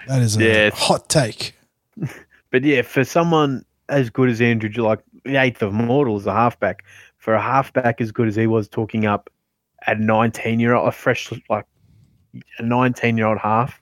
[0.08, 0.70] That is a yeah.
[0.74, 1.56] hot take.
[2.52, 6.84] But yeah, for someone as good as Andrew, like the eighth of mortals, a halfback,
[7.18, 9.30] for a halfback as good as he was talking up
[9.88, 11.66] at 19 year old, a fresh, like
[12.60, 13.82] a 19 year old half.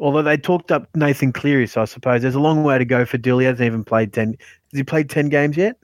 [0.00, 3.04] Although they talked up Nathan Cleary, so I suppose there's a long way to go
[3.04, 3.38] for Dill.
[3.38, 4.28] He hasn't even played 10.
[4.30, 4.36] Has
[4.72, 5.76] he played 10 games yet?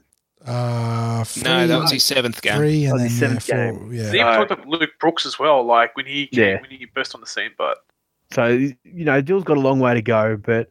[0.45, 2.57] Uh, three, no, that was his seventh game.
[2.57, 3.93] Three and then seventh yeah, game.
[3.93, 4.11] yeah.
[4.11, 6.61] They even talked up Luke Brooks as well, like when he came, yeah.
[6.61, 7.51] when he burst on the scene.
[7.59, 7.79] But
[8.31, 10.71] so you know, Dill's got a long way to go, but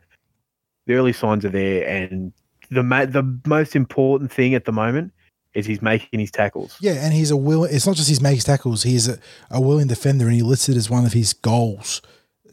[0.86, 2.32] the early signs are there, and
[2.70, 5.14] the the most important thing at the moment
[5.54, 6.78] is he's making his tackles.
[6.80, 7.64] Yeah, and he's a will.
[7.64, 8.84] It's not just he's making tackles.
[8.84, 9.18] He's a,
[9.50, 12.02] a willing defender, and he lists it as one of his goals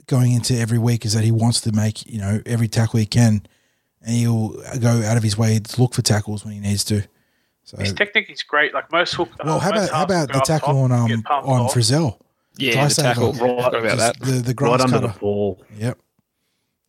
[0.07, 3.07] going into every week is that he wants to make you know every tackle he
[3.07, 3.47] can,
[4.03, 4.51] and he'll
[4.81, 7.03] go out of his way to look for tackles when he needs to.
[7.65, 8.75] So his technique is great.
[8.75, 9.31] Like most hook.
[9.45, 12.19] Well, how about how about the tackle on um on Frizell?
[12.57, 13.33] Yeah, the tackle.
[13.33, 14.21] Right, about that.
[14.21, 15.13] The the grass right under cutter.
[15.13, 15.63] the ball.
[15.77, 15.99] Yep,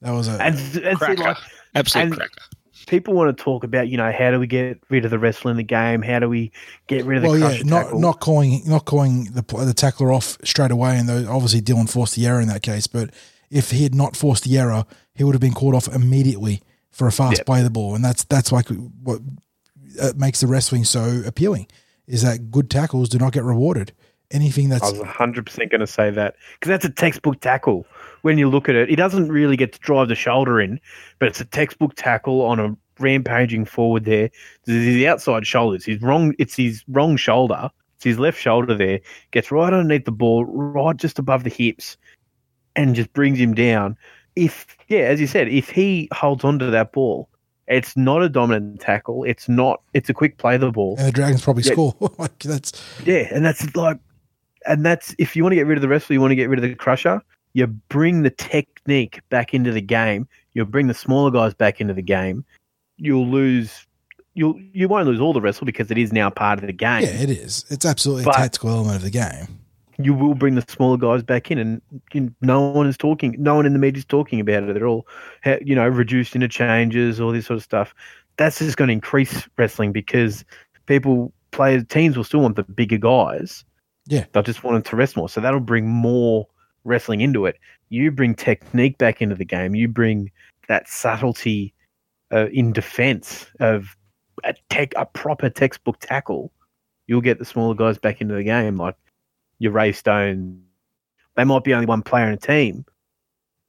[0.02, 1.24] that was a and, and cracker.
[1.24, 1.38] Like,
[1.74, 2.42] Absolute and, cracker
[2.86, 5.52] people want to talk about, you know, how do we get rid of the wrestling
[5.52, 6.02] in the game?
[6.02, 6.52] How do we
[6.88, 8.00] get rid of the well, yeah, not tackle?
[8.00, 12.26] not calling not calling the the tackler off straight away, and obviously Dylan forced the
[12.26, 12.88] error in that case.
[12.88, 13.12] But
[13.50, 17.08] if he had not forced the error, he would have been called off immediately for
[17.08, 17.46] a fast yep.
[17.46, 18.68] play of the ball, and that's that's like
[19.04, 19.22] what
[20.16, 21.68] makes the wrestling so appealing
[22.08, 23.92] is that good tackles do not get rewarded.
[24.32, 27.86] Anything that's I was hundred percent going to say that because that's a textbook tackle
[28.26, 30.80] when you look at it, he doesn't really get to drive the shoulder in,
[31.20, 34.32] but it's a textbook tackle on a rampaging forward there.
[34.64, 35.86] The outside shoulders.
[35.86, 36.34] His wrong.
[36.40, 37.70] It's his wrong shoulder.
[37.98, 39.00] It's his left shoulder there.
[39.30, 41.98] Gets right underneath the ball, right just above the hips,
[42.76, 43.96] and just brings him down.
[44.36, 47.30] If yeah, as you said, if he holds onto that ball,
[47.68, 49.24] it's not a dominant tackle.
[49.24, 49.84] It's not.
[49.94, 50.96] It's a quick play the ball.
[50.98, 51.94] And the Dragons probably yeah, score.
[52.18, 52.72] like that's
[53.06, 54.00] yeah, and that's like,
[54.66, 56.50] and that's if you want to get rid of the wrestler, you want to get
[56.50, 57.22] rid of the crusher
[57.56, 60.28] you bring the technique back into the game.
[60.54, 62.44] You'll bring the smaller guys back into the game.
[62.98, 63.88] You'll lose.
[64.34, 67.04] You'll you won't lose all the wrestle because it is now part of the game.
[67.04, 67.66] Yeah, it is.
[67.70, 69.48] It's absolutely but a tactical element of the game.
[69.98, 73.34] You will bring the smaller guys back in, and you, no one is talking.
[73.40, 74.74] No one in the media is talking about it.
[74.74, 75.08] They're all,
[75.62, 77.96] you know, reduced interchanges, all this sort of stuff.
[78.36, 80.44] That's just going to increase wrestling because
[80.88, 83.64] people, players, teams will still want the bigger guys.
[84.08, 85.30] Yeah, they'll just want them to rest more.
[85.30, 86.50] So that'll bring more
[86.86, 87.58] wrestling into it.
[87.90, 89.76] You bring technique back into the game.
[89.76, 90.32] You bring
[90.68, 91.74] that subtlety
[92.32, 93.96] uh, in defense of
[94.44, 96.52] a tech, a proper textbook tackle.
[97.08, 98.96] You'll get the smaller guys back into the game, like
[99.60, 100.62] your Ray Stone.
[101.36, 102.86] They might be only one player in a team.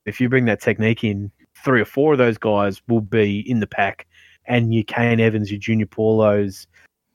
[0.06, 1.32] If you bring that technique in,
[1.64, 4.06] three or four of those guys will be in the pack,
[4.46, 6.66] and your Kane Evans, your Junior Paulos,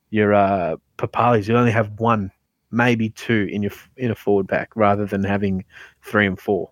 [0.09, 2.31] your uh, Papalis, you only have one
[2.71, 5.65] maybe two in your in a forward pack rather than having
[6.01, 6.71] three and four.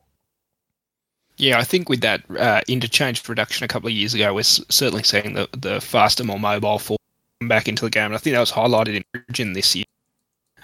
[1.37, 5.03] Yeah, I think with that uh, interchange reduction a couple of years ago, we're certainly
[5.03, 6.99] seeing the the faster, more mobile forward
[7.41, 9.85] back into the game, and I think that was highlighted in Origin this year.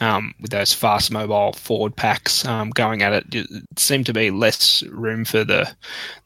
[0.01, 4.29] Um, with those fast mobile forward packs um, going at it, it seemed to be
[4.29, 5.73] less room for the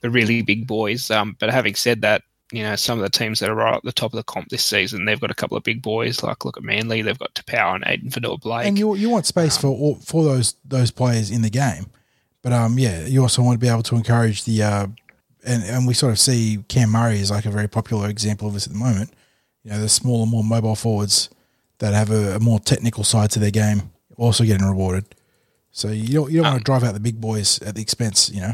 [0.02, 1.12] the really big boys.
[1.12, 3.84] Um, but having said that, you know, some of the teams that are right at
[3.84, 6.24] the top of the comp this season, they've got a couple of big boys.
[6.24, 8.68] Like look at Manly, they've got Taupau and Addin Fonua-Blake.
[8.68, 11.88] And you you want space um, for for those those players in the game,
[12.42, 14.88] but um yeah, you also want to be able to encourage the uh,
[15.46, 18.54] and and we sort of see Cam Murray is like a very popular example of
[18.54, 19.14] this at the moment.
[19.64, 21.30] You know, the smaller, more mobile forwards
[21.80, 25.06] that have a, a more technical side to their game also getting rewarded.
[25.72, 27.82] So you don't you don't um, want to drive out the big boys at the
[27.82, 28.54] expense, you know.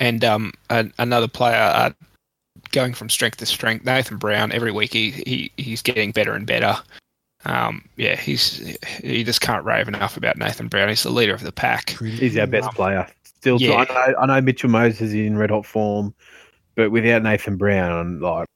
[0.00, 1.90] And um, another player uh,
[2.72, 4.50] going from strength to strength, Nathan Brown.
[4.50, 6.76] Every week he, he he's getting better and better.
[7.44, 10.88] Um, yeah, he's he just can't rave enough about Nathan Brown.
[10.88, 11.90] He's the leader of the pack.
[11.90, 13.06] He's our best player.
[13.22, 13.74] Still, yeah.
[13.74, 16.14] I know, I know Mitchell Moses is in red hot form,
[16.74, 18.46] but without Nathan Brown, like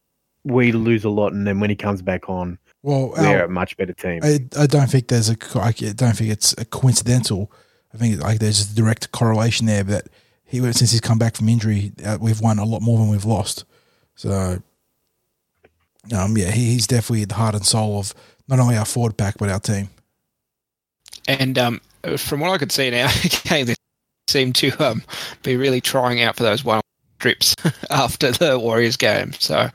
[0.45, 1.33] we lose a lot.
[1.33, 4.21] And then when he comes back on, well, we're our, a much better team.
[4.23, 7.53] I, I don't think there's a I don't think it's a coincidental.
[7.95, 9.85] I think like there's a direct correlation there.
[9.85, 10.09] But
[10.47, 13.25] he since he's come back from injury, uh, we've won a lot more than we've
[13.25, 13.65] lost.
[14.15, 14.63] So,
[16.15, 18.15] um, yeah, he, he's definitely the heart and soul of
[18.49, 19.89] not only our forward pack but our team.
[21.27, 21.81] And um,
[22.19, 23.11] from what I could see now,
[23.45, 23.75] game, they
[24.29, 25.03] seem to um,
[25.43, 26.81] be really trying out for those one
[27.19, 27.55] trips
[27.91, 29.33] after the Warriors game.
[29.35, 29.69] So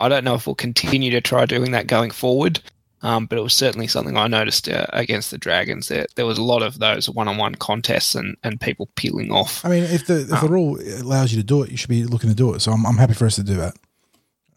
[0.00, 2.60] I don't know if we'll continue to try doing that going forward.
[3.04, 5.88] Um, but it was certainly something I noticed uh, against the Dragons.
[5.88, 9.64] There, there was a lot of those one-on-one contests and, and people peeling off.
[9.64, 11.90] I mean, if the if um, the rule allows you to do it, you should
[11.90, 12.60] be looking to do it.
[12.60, 13.74] So I'm, I'm happy for us to do that.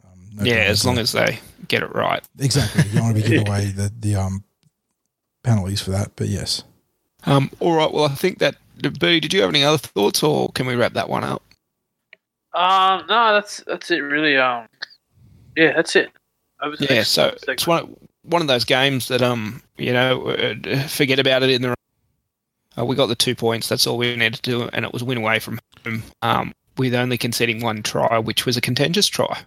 [0.06, 2.24] Um, no yeah, as long as they get it right.
[2.40, 2.84] Exactly.
[2.90, 4.44] You don't want to be giving away the the um,
[5.42, 6.12] penalties for that.
[6.16, 6.64] But yes.
[7.26, 7.50] Um.
[7.60, 7.92] All right.
[7.92, 8.58] Well, I think that.
[8.78, 11.42] Bertie, did you have any other thoughts, or can we wrap that one up?
[12.54, 13.08] Um.
[13.10, 14.02] No, that's that's it.
[14.02, 14.38] Really.
[14.38, 14.68] Um.
[15.56, 16.12] Yeah, that's it.
[16.80, 17.04] Yeah.
[17.04, 21.50] So it's one one of those games that um you know uh, forget about it
[21.50, 21.76] in the.
[22.78, 23.70] Uh, we got the two points.
[23.70, 26.04] That's all we needed to do, and it was win away from home.
[26.22, 29.40] Um, with only conceding one try, which was a contentious try.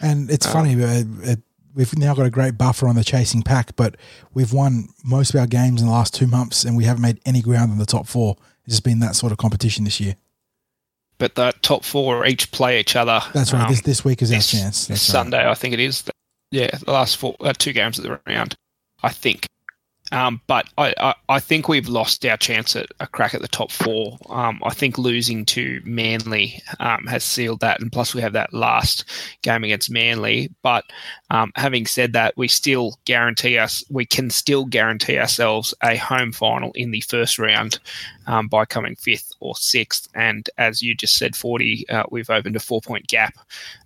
[0.00, 1.40] And it's um, funny, uh, it,
[1.74, 3.96] we've now got a great buffer on the chasing pack, but
[4.34, 7.20] we've won most of our games in the last two months, and we haven't made
[7.24, 8.36] any ground in the top four.
[8.64, 10.16] It's just been that sort of competition this year.
[11.18, 13.20] But the top four each play each other.
[13.32, 13.62] That's right.
[13.62, 14.88] Um, this this week is our chance.
[14.88, 15.46] That's Sunday, right.
[15.50, 16.04] I think it is
[16.54, 18.54] yeah, the last four, uh, two games of the round,
[19.02, 19.46] I think.
[20.14, 23.48] Um, but I, I, I, think we've lost our chance at a crack at the
[23.48, 24.16] top four.
[24.30, 28.54] Um, I think losing to Manly um, has sealed that, and plus we have that
[28.54, 29.04] last
[29.42, 30.52] game against Manly.
[30.62, 30.84] But
[31.30, 36.30] um, having said that, we still guarantee us we can still guarantee ourselves a home
[36.30, 37.80] final in the first round
[38.28, 40.08] um, by coming fifth or sixth.
[40.14, 43.34] And as you just said, forty, uh, we've opened a four point gap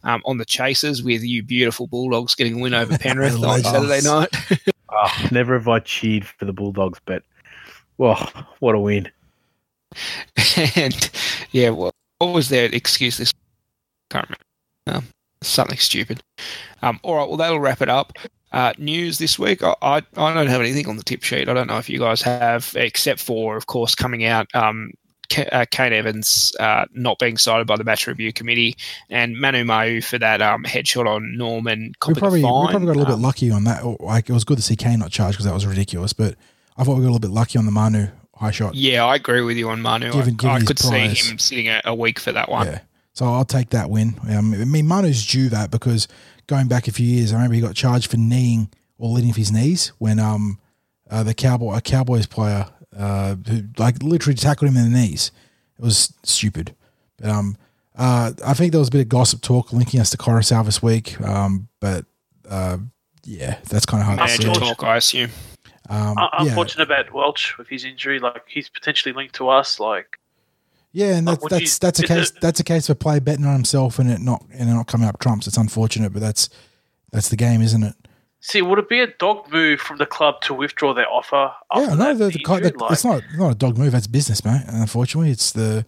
[0.03, 4.03] um, on the Chasers with you beautiful Bulldogs getting a win over Penrith on Saturday
[4.03, 4.69] night.
[4.91, 7.23] oh, never have I cheered for the Bulldogs, but
[7.99, 9.11] well, what a win!
[10.77, 11.11] and
[11.53, 13.33] yeah, well, what was their excuse this?
[14.11, 15.07] Can't remember.
[15.07, 16.23] Um, something stupid.
[16.83, 18.19] Um, all right, well, that'll wrap it up.
[18.53, 19.63] Uh, news this week.
[19.63, 21.49] I, I, I don't have anything on the tip sheet.
[21.49, 24.47] I don't know if you guys have, except for, of course, coming out.
[24.55, 24.93] Um,
[25.53, 28.77] uh, Kane Evans uh, not being cited by the match review committee,
[29.11, 31.93] and Manu Ma'u for that um, headshot on Norman.
[32.07, 33.85] We probably, we probably got a little um, bit lucky on that.
[34.01, 36.13] Like it was good to see Kane not charged because that was ridiculous.
[36.13, 36.37] But
[36.77, 38.75] I thought we got a little bit lucky on the Manu high shot.
[38.75, 40.13] Yeah, I agree with you on Manu.
[40.13, 41.19] Given, given I, could prize.
[41.19, 42.67] see him sitting a, a, week for that one.
[42.67, 42.81] Yeah,
[43.13, 44.15] so I'll take that win.
[44.31, 46.09] Um, I mean, Manu's due that because
[46.47, 49.37] going back a few years, I remember he got charged for kneeing or leading with
[49.37, 50.59] his knees when um
[51.11, 52.67] uh, the cowboy a Cowboys player
[52.99, 55.31] uh, who like literally tackled him in the knees.
[55.79, 56.75] It was stupid.
[57.17, 57.57] But um,
[57.97, 60.83] uh, I think there was a bit of gossip talk linking us to Koroisau this
[60.83, 61.21] week.
[61.21, 62.05] Um, but
[62.49, 62.79] uh,
[63.25, 64.53] yeah, that's kind of hard to see.
[64.53, 65.31] talk, I assume.
[65.89, 67.01] Um, Unfortunate yeah.
[67.01, 68.19] about Welch with his injury.
[68.19, 69.81] Like he's potentially linked to us.
[69.81, 70.19] Like
[70.93, 73.45] yeah, and that's that's you, that's a case it, that's a case for play betting
[73.45, 75.47] on himself and it not and it not coming up trumps.
[75.47, 76.49] It's unfortunate, but that's
[77.11, 77.95] that's the game, isn't it?
[78.41, 81.53] See, would it be a dog move from the club to withdraw their offer?
[81.75, 83.93] Yeah, no, the, the, the, like, it's not not a dog move.
[83.93, 84.63] That's business, mate.
[84.69, 85.85] Unfortunately, it's the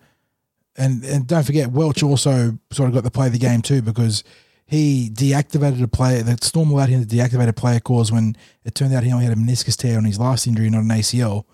[0.76, 4.24] and and don't forget, Welch also sort of got to play the game too because
[4.66, 6.22] he deactivated a player.
[6.22, 9.26] The Storm allowed him to deactivate a player cause when it turned out he only
[9.26, 11.44] had a meniscus tear on his last injury, not an ACL,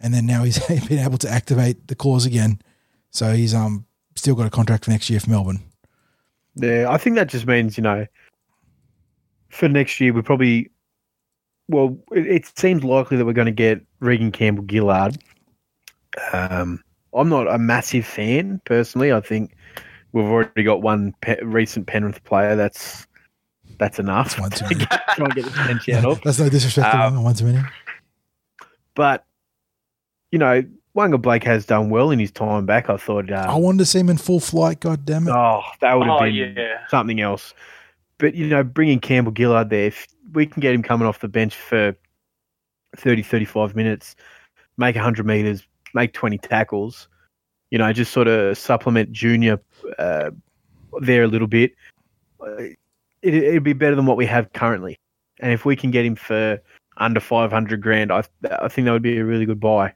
[0.00, 2.60] and then now he's been able to activate the cause again.
[3.10, 3.86] So he's um
[4.16, 5.60] still got a contract for next year for Melbourne.
[6.56, 8.06] Yeah, I think that just means you know
[9.52, 10.70] for next year, we're probably,
[11.68, 15.18] well, it, it, seems likely that we're going to get Reagan Campbell Gillard.
[16.32, 16.82] Um,
[17.14, 19.12] I'm not a massive fan personally.
[19.12, 19.54] I think
[20.12, 22.56] we've already got one pe- recent Penrith player.
[22.56, 23.06] That's
[23.78, 24.36] that's enough.
[24.36, 24.86] That's one too many.
[24.86, 26.20] try and get the bench out of.
[26.22, 27.60] That's no disrespect um, to one too many.
[28.94, 29.26] But
[30.30, 30.64] you know,
[30.96, 32.88] Waqa Blake has done well in his time back.
[32.88, 33.30] I thought.
[33.30, 34.80] Um, I wanted to see him in full flight.
[34.80, 35.30] God damn it!
[35.30, 36.86] Oh, that would have oh, been yeah.
[36.88, 37.52] something else.
[38.22, 41.26] But, you know, bringing Campbell Gillard there, if we can get him coming off the
[41.26, 41.92] bench for
[42.96, 44.14] 30, 35 minutes,
[44.76, 47.08] make 100 metres, make 20 tackles,
[47.72, 49.60] you know, just sort of supplement Junior
[49.98, 50.30] uh,
[51.00, 51.72] there a little bit,
[52.40, 52.76] uh, it,
[53.22, 54.96] it'd be better than what we have currently.
[55.40, 56.62] And if we can get him for
[56.98, 59.94] under 500 grand, I, I think that would be a really good buy.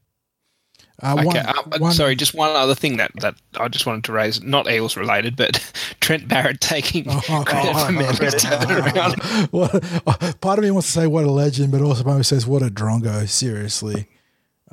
[1.02, 4.04] Uh, Okay, one- um, one- sorry, just one other thing that, that I just wanted
[4.04, 5.60] to raise, not Eels related, but
[6.00, 9.52] Trent Barrett taking Oh, credit for Manly's turnaround.
[9.52, 12.24] what, part of me wants to say what a legend, but also part of me
[12.24, 13.28] says what a drongo.
[13.28, 14.08] Seriously,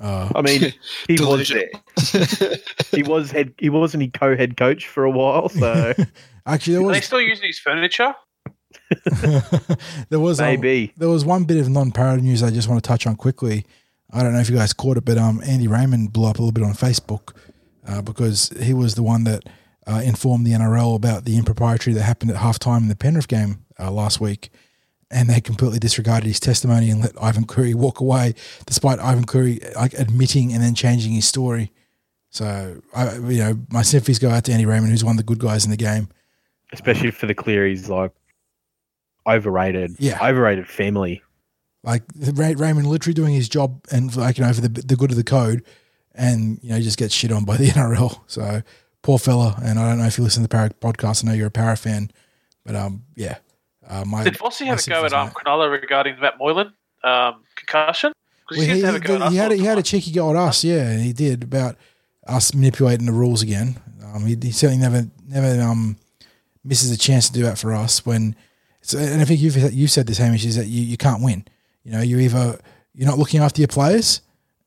[0.02, 0.62] I mean,
[1.08, 1.20] he was
[1.50, 1.66] Delusional.
[2.14, 2.58] there.
[2.92, 3.54] he was head.
[3.60, 5.50] He wasn't he co-head coach for a while.
[5.50, 5.94] So
[6.46, 8.16] actually, there Are they still using his furniture?
[10.10, 12.88] there was um, maybe there was one bit of non-parody news I just want to
[12.88, 13.66] touch on quickly.
[14.14, 16.42] I don't know if you guys caught it, but um, Andy Raymond blew up a
[16.42, 17.36] little bit on Facebook
[17.88, 19.44] uh, because he was the one that
[19.88, 23.66] uh, informed the NRL about the impropriety that happened at halftime in the Penrith game
[23.80, 24.50] uh, last week,
[25.10, 28.36] and they completely disregarded his testimony and let Ivan Cleary walk away,
[28.66, 31.72] despite Ivan Cleary like admitting and then changing his story.
[32.30, 35.24] So, I, you know, my sympathies go out to Andy Raymond, who's one of the
[35.24, 36.08] good guys in the game.
[36.72, 38.12] especially for the Clearys, like
[39.28, 39.96] overrated.
[40.00, 40.18] Yeah.
[40.26, 41.22] overrated family.
[41.84, 45.12] Like Ray, Raymond literally doing his job and like you know for the the good
[45.12, 45.64] of the code,
[46.16, 48.22] and you know just gets shit on by the NRL.
[48.28, 48.62] So
[49.04, 49.60] poor fella.
[49.64, 51.24] And I don't know if you listen to the Parra podcast.
[51.24, 52.10] I know you're a Parra fan,
[52.66, 53.38] but um yeah,
[53.88, 55.30] uh, my Did Vossi have a go at um.
[55.30, 56.74] Cronulla regarding Matt Moylan
[57.04, 58.14] um, concussion?
[58.50, 59.78] Well, he, he, used to have a go at us he had a, he had
[59.78, 61.76] a cheeky go at us, yeah, he did about
[62.26, 63.78] us manipulating the rules again.
[64.14, 65.98] Um, he, he certainly never never um
[66.64, 68.36] misses a chance to do that for us when.
[68.86, 71.46] So, and I think you've you said this, Hamish, is that you, you can't win.
[71.84, 72.60] You know, you either
[72.94, 74.22] you're not looking after your players,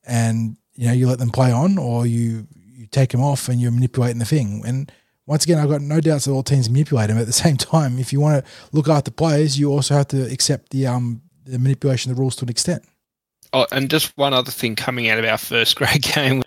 [0.05, 3.59] and you know you let them play on, or you you take them off and
[3.59, 4.63] you're manipulating the thing.
[4.65, 4.91] And
[5.25, 7.17] once again, I've got no doubts that all teams manipulate them.
[7.17, 10.31] At the same time, if you want to look after players, you also have to
[10.31, 12.83] accept the um the manipulation of the rules to an extent.
[13.53, 16.43] Oh, and just one other thing coming out of our first grade game,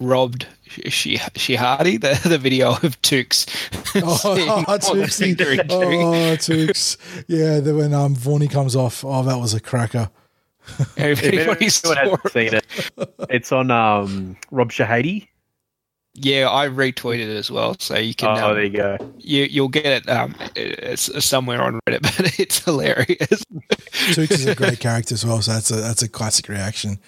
[0.00, 0.46] robbed
[0.88, 3.46] she she Hardy the the video of Tukes.
[4.02, 5.36] Oh, seeing what the Tukesy.
[5.36, 5.62] finger.
[5.68, 6.96] Oh, Tukes.
[7.26, 10.10] Yeah, the, when um Vorney comes off, oh, that was a cracker.
[10.96, 12.66] If Everybody anyone hasn't seen it,
[13.28, 15.26] it's on um, Rob Shahady.
[16.14, 18.38] Yeah, I retweeted it as well, so you can.
[18.38, 18.96] Oh, um, there you go.
[19.18, 20.08] you you'll get it.
[20.08, 23.44] Um, it's somewhere on Reddit, but it's hilarious.
[24.12, 26.98] Tukes is a great character as well, so that's a that's a classic reaction.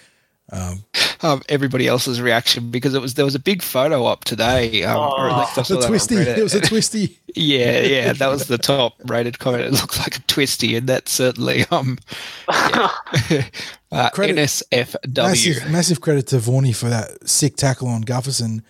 [0.53, 0.83] Um,
[1.21, 4.83] Um, everybody else's reaction because it was there was a big photo up today.
[4.83, 6.37] Um, or at least I saw the twisty, Reddit.
[6.37, 7.19] it was a twisty.
[7.35, 9.63] Yeah, yeah, that was the top rated comment.
[9.63, 11.97] It looked like a twisty, and that's certainly um,
[12.47, 12.91] yeah.
[13.91, 15.15] uh, Credit- NSFW.
[15.17, 18.61] Massive, massive credit to Vorney for that sick tackle on Gufferson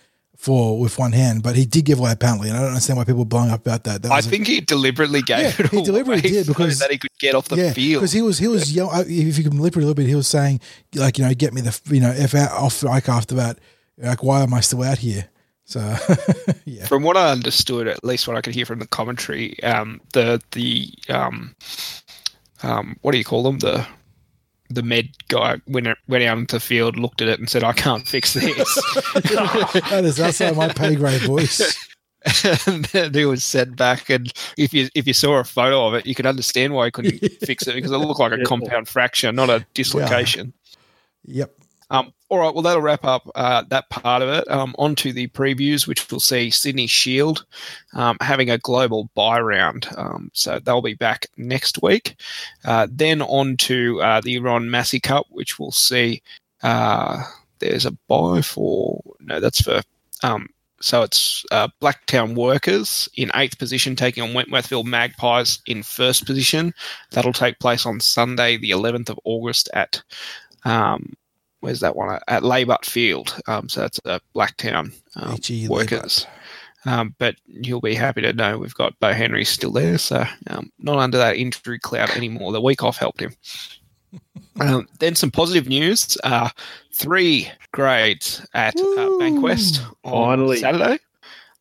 [0.44, 2.98] for with one hand, but he did give away a penalty, and I don't understand
[2.98, 4.02] why people are blowing up about that.
[4.02, 6.78] that I was a- think he deliberately gave Yeah, it he deliberately did so because-
[6.80, 8.02] that he could get off the yeah, field.
[8.02, 10.14] because he was he was uh, if you can lip it a little bit, he
[10.14, 10.60] was saying
[10.94, 13.58] like you know get me the you know f out off like after that,
[13.96, 15.28] like why am I still out here?
[15.66, 15.80] So
[16.66, 20.00] yeah, From what I understood, at least what I could hear from the commentary, um,
[20.12, 21.54] the the um,
[22.62, 23.60] um, what do you call them?
[23.60, 23.86] The
[24.70, 27.72] the med guy went went out into the field, looked at it, and said, "I
[27.72, 28.44] can't fix this."
[29.14, 31.76] that is outside my pay grade, boys.
[32.66, 34.08] and then he was sent back.
[34.08, 36.90] And if you if you saw a photo of it, you could understand why he
[36.90, 40.52] couldn't fix it because it looked like a compound fracture, not a dislocation.
[41.26, 41.54] Yep.
[41.90, 44.50] Um, all right, well, that'll wrap up uh, that part of it.
[44.50, 47.44] Um, on to the previews, which we'll see Sydney Shield
[47.92, 49.86] um, having a global buy round.
[49.96, 52.16] Um, so they'll be back next week.
[52.64, 56.22] Uh, then on to uh, the Ron Massey Cup, which we'll see
[56.62, 57.22] uh,
[57.58, 59.82] there's a buy for, no, that's for,
[60.22, 60.48] um,
[60.80, 66.74] so it's uh, Blacktown Workers in eighth position, taking on Wentworthville Magpies in first position.
[67.12, 70.02] That'll take place on Sunday, the 11th of August at
[70.64, 71.14] um,
[71.64, 73.40] where's that one at Laybutt Field.
[73.46, 76.26] Um, so that's a Blacktown um, HE workers.
[76.84, 80.70] Um, but you'll be happy to know we've got Bo Henry still there, so um,
[80.78, 82.52] not under that injury cloud anymore.
[82.52, 83.34] The week off helped him.
[84.60, 86.50] um, then some positive news: uh,
[86.92, 90.58] three grades at uh, Bankwest on Finally.
[90.58, 90.98] Saturday.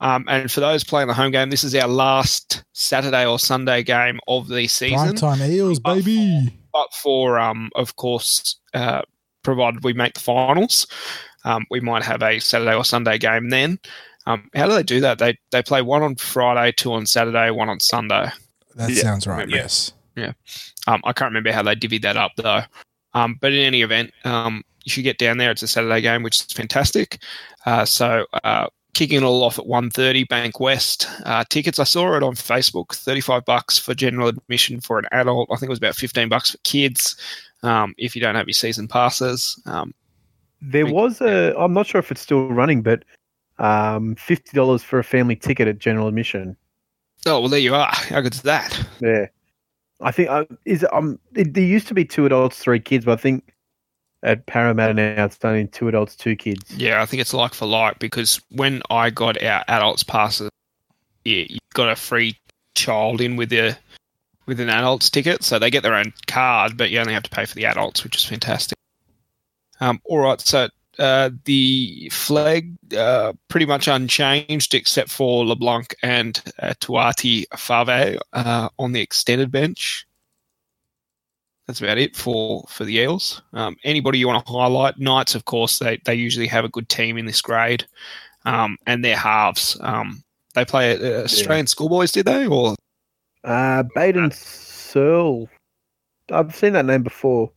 [0.01, 3.84] Um, and for those playing the home game, this is our last Saturday or Sunday
[3.84, 6.54] game of the season Prime time Eels, baby.
[6.74, 9.04] but for um, of course, uh,
[9.44, 10.88] provided we make the finals,
[11.46, 13.80] um, we might have a Saturday or Sunday game then.
[14.26, 15.20] Um, how do they do that?
[15.20, 18.30] They they play one on Friday, two on Saturday, one on Sunday.
[18.76, 19.02] That Yeah.
[19.02, 19.48] sounds right.
[19.50, 19.58] Yeah.
[19.58, 19.91] Yes.
[20.88, 22.62] Um, I can't remember how they divvied that up though.
[23.14, 25.52] Um, but in any event, um, you should get down there.
[25.52, 27.20] It's a Saturday game, which is fantastic.
[27.66, 31.08] Uh, so uh, kicking it all off at 1.30, Bankwest.
[31.26, 35.50] Uh, tickets, I saw it on Facebook, 35 bucks for general admission for an adult.
[35.52, 37.16] I think it was about 15 bucks for kids
[37.64, 39.59] um, if you don't have your season passes.
[39.66, 39.93] Um,
[40.61, 41.57] There was a.
[41.57, 43.03] I'm not sure if it's still running, but
[43.59, 46.55] um, fifty dollars for a family ticket at general admission.
[47.26, 47.91] oh, well, there you are.
[47.91, 48.86] How good's that?
[48.99, 49.28] Yeah,
[50.01, 51.20] I think uh, is um.
[51.36, 53.53] It, there used to be two adults, three kids, but I think
[54.24, 56.74] at Parramatta now it's only two adults, two kids.
[56.76, 60.49] Yeah, I think it's like for like because when I got our adults passes,
[61.26, 62.38] yeah, you got a free
[62.74, 63.78] child in with the
[64.46, 67.30] with an adults ticket, so they get their own card, but you only have to
[67.30, 68.78] pay for the adults, which is fantastic.
[69.80, 70.70] Um, all right, so
[71.00, 78.70] uh, the flag uh, pretty much unchanged except for LeBlanc and uh, Tuati Fave uh,
[78.78, 80.06] on the extended bench.
[81.68, 83.41] That's about it for for the Eels.
[83.54, 85.00] Um, anybody you want to highlight?
[85.00, 87.86] Knights, of course, they they usually have a good team in this grade,
[88.46, 89.78] um, and their halves.
[89.80, 90.24] Um,
[90.56, 91.70] they play uh, Australian yeah.
[91.70, 92.46] schoolboys, did they?
[92.48, 92.76] Or
[93.44, 95.50] uh, Baden Searle.
[96.32, 97.52] I've seen that name before.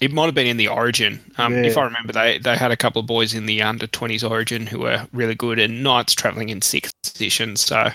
[0.00, 1.20] It might have been in the Origin.
[1.36, 1.62] Um, yeah.
[1.64, 4.66] If I remember, they they had a couple of boys in the under twenties Origin
[4.66, 7.90] who were really good, and Knights travelling in sixth position, so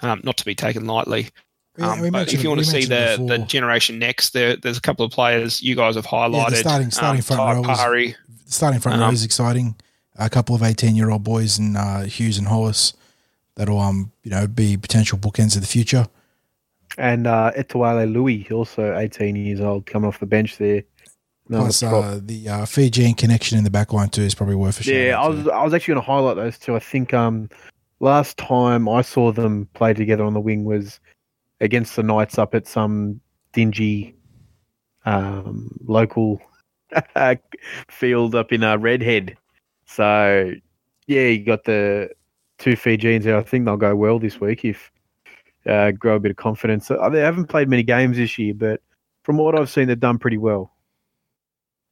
[0.00, 1.28] um, not to be taken lightly.
[1.78, 5.06] Um, but if you want to see the, the generation next, there, there's a couple
[5.06, 6.50] of players you guys have highlighted.
[6.50, 8.14] Yeah, starting starting um, front row is,
[8.46, 9.76] starting front row is exciting.
[10.16, 12.92] A couple of eighteen year old boys and uh, Hughes and Hollis
[13.54, 16.06] that'll um you know be potential bookends of the future.
[16.98, 20.82] And uh, Etewale Louis, also 18 years old, coming off the bench there.
[21.48, 24.82] Plus, uh, the uh, Fijian connection in the back line too is probably worth a
[24.84, 24.94] shot.
[24.94, 26.76] Yeah, I was, I was actually going to highlight those two.
[26.76, 27.50] I think um,
[28.00, 31.00] last time I saw them play together on the wing was
[31.60, 33.20] against the Knights up at some
[33.52, 34.14] dingy
[35.04, 36.40] um, local
[37.88, 39.36] field up in uh, Redhead.
[39.86, 40.52] So,
[41.06, 42.10] yeah, you got the
[42.58, 43.36] two Fijians there.
[43.36, 44.90] I think they'll go well this week if
[45.66, 46.90] uh, grow a bit of confidence.
[46.90, 48.80] Uh, they haven't played many games this year, but
[49.22, 50.72] from what I've seen, they've done pretty well.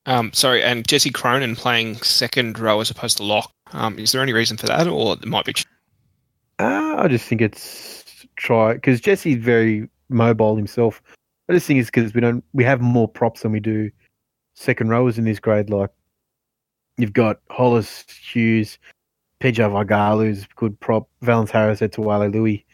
[0.07, 3.53] Um, sorry, and Jesse Cronin playing second row as opposed to lock.
[3.73, 5.55] Um, is there any reason for that, or it might be?
[6.59, 11.03] Uh, I just think it's try because Jesse's very mobile himself.
[11.49, 13.91] I just think it's because we don't we have more props than we do
[14.55, 15.71] second rowers in this grade.
[15.71, 15.91] Like
[16.97, 18.79] you've got Hollis, Hughes,
[19.41, 22.65] PJ Vagalu's good prop, Valence Harris, Etewale Louis.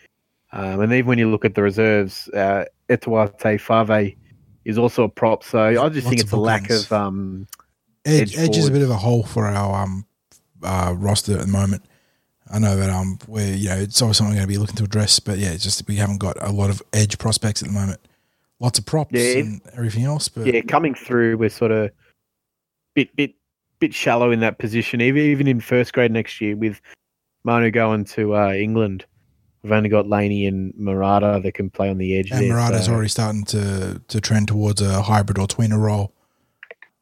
[0.53, 4.17] Um, and even when you look at the reserves, uh, Etawate Fave
[4.65, 5.45] is also a prop.
[5.45, 7.47] So I just Lots think it's a lack of um,
[8.05, 8.37] edge.
[8.37, 10.07] Edge, edge is a bit of a hole for our um,
[10.63, 11.83] uh, roster at the moment.
[12.51, 14.77] I know that um, we're you know it's always something we're going to be looking
[14.77, 17.69] to address, but yeah, it's just we haven't got a lot of edge prospects at
[17.69, 18.01] the moment.
[18.61, 21.91] Lots of props yeah, and everything else, but yeah, coming through, we're sort of
[22.95, 23.35] bit bit
[23.81, 25.01] bit shallow in that position.
[25.01, 26.81] Even even in first grade next year, with
[27.45, 29.05] Manu going to uh, England,
[29.67, 32.31] We've only got Laney and Marata that can play on the edge.
[32.31, 32.93] And there, Marata's so.
[32.93, 36.13] already starting to to trend towards a hybrid or tweener role.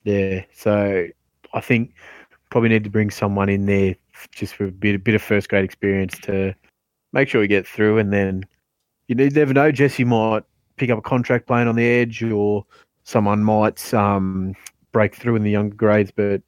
[0.04, 1.06] Yeah, so
[1.52, 1.92] I think
[2.48, 3.96] probably need to bring someone in there
[4.30, 6.54] just for a bit, a bit of first grade experience to
[7.12, 7.98] make sure we get through.
[7.98, 8.46] And then
[9.08, 10.44] you never know, Jesse might
[10.76, 12.64] pick up a contract playing on the edge, or
[13.02, 14.54] someone might um,
[14.90, 16.12] break through in the younger grades.
[16.16, 16.40] But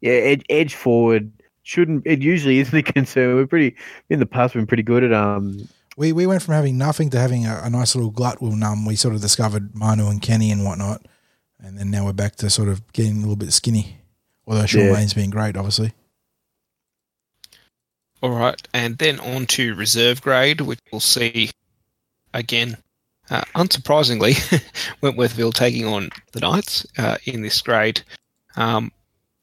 [0.00, 1.32] yeah, edge, edge forward
[1.66, 3.34] shouldn't it usually isn't a concern.
[3.34, 3.76] We're pretty
[4.08, 4.54] in the past.
[4.54, 5.68] We've been pretty good at um.
[5.96, 8.86] We we went from having nothing to having a, a nice little glut with um.
[8.86, 11.04] We sort of discovered Manu and Kenny and whatnot,
[11.58, 13.98] and then now we're back to sort of getting a little bit skinny.
[14.46, 14.92] Although Shaun yeah.
[14.92, 15.92] Lane's been great, obviously.
[18.22, 21.50] All right, and then on to reserve grade, which we'll see
[22.32, 22.76] again.
[23.28, 24.34] Uh, unsurprisingly,
[25.02, 28.00] Wentworthville taking on the Knights uh, in this grade.
[28.54, 28.92] Um,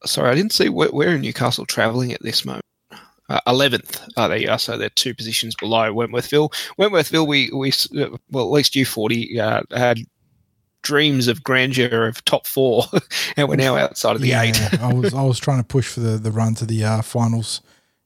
[0.06, 2.66] sorry, I didn't see where, where in Newcastle travelling at this moment.
[3.30, 4.60] Uh, eleventh, uh, there you are.
[4.60, 6.54] So they're two positions below Wentworthville.
[6.78, 10.00] Wentworthville, we we uh, well at least you forty uh, had
[10.82, 12.84] dreams of grandeur of top four,
[13.38, 14.80] and we're now outside of the yeah, eight.
[14.80, 17.62] I was I was trying to push for the, the run to the uh, finals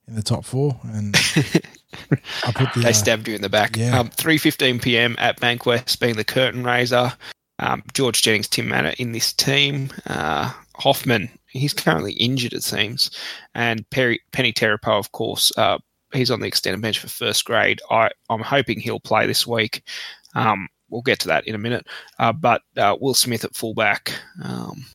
[0.07, 3.75] in the top four, and I put the, they stabbed you in the back.
[3.75, 3.99] Yeah.
[3.99, 5.15] Um, Three fifteen p.m.
[5.17, 7.11] at Bankwest being the curtain raiser.
[7.57, 9.89] Um, George Jennings, Tim Manor in this team.
[10.75, 13.11] Hoffman he's currently injured, it seems.
[13.53, 15.77] And Perry, Peni Terepo, of course, uh,
[16.13, 17.81] he's on the extended bench for first grade.
[17.89, 19.83] I, I'm hoping he'll play this week.
[20.35, 21.87] Um, we'll get to that in a minute.
[22.19, 24.13] Uh, but uh, Will Smith at fullback.
[24.43, 24.85] Um,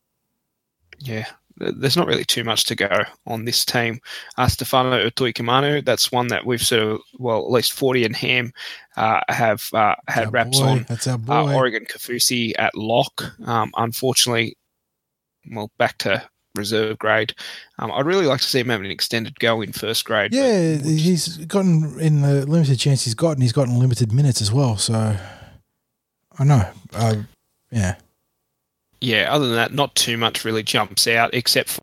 [0.98, 2.88] yeah, there's not really too much to go
[3.26, 4.00] on this team.
[4.38, 8.52] Uh, Stefano Utoikamanu, that's one that we've sort of, well, at least 40 and Ham
[8.96, 10.66] uh, have uh, had wraps boy.
[10.66, 10.86] on.
[10.88, 11.32] That's our boy.
[11.32, 13.32] Uh, Oregon Kaufusi at lock.
[13.46, 14.56] Um, unfortunately,
[15.50, 16.22] well, back to
[16.55, 17.34] reserve grade.
[17.78, 20.32] Um, I'd really like to see him have an extended go in first grade.
[20.32, 23.42] Yeah, he's gotten in the limited chance he's gotten.
[23.42, 24.76] He's gotten limited minutes as well.
[24.76, 25.16] So
[26.38, 26.68] I know.
[26.92, 27.16] Uh,
[27.70, 27.96] yeah.
[29.00, 29.28] Yeah.
[29.30, 31.82] Other than that, not too much really jumps out except for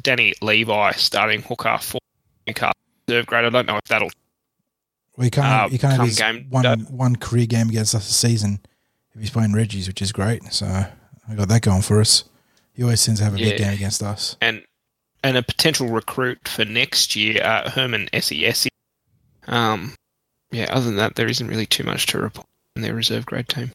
[0.00, 1.98] Danny Levi starting hooker for
[2.46, 2.72] Newcastle
[3.08, 3.44] reserve grade.
[3.44, 4.10] I don't know if that'll.
[5.16, 5.46] Well, he can't.
[5.46, 8.60] Uh, he can't have his game, one one career game against us a season
[9.14, 10.42] if he's playing Reggie's, which is great.
[10.52, 12.24] So I got that going for us.
[12.74, 14.36] He always seems to have a big game against us.
[14.40, 14.62] and
[15.24, 18.66] and a potential recruit for next year, uh, Herman Ses.
[19.46, 19.94] Um,
[20.50, 20.66] yeah.
[20.70, 22.46] Other than that, there isn't really too much to report
[22.76, 23.70] in their reserve grade team.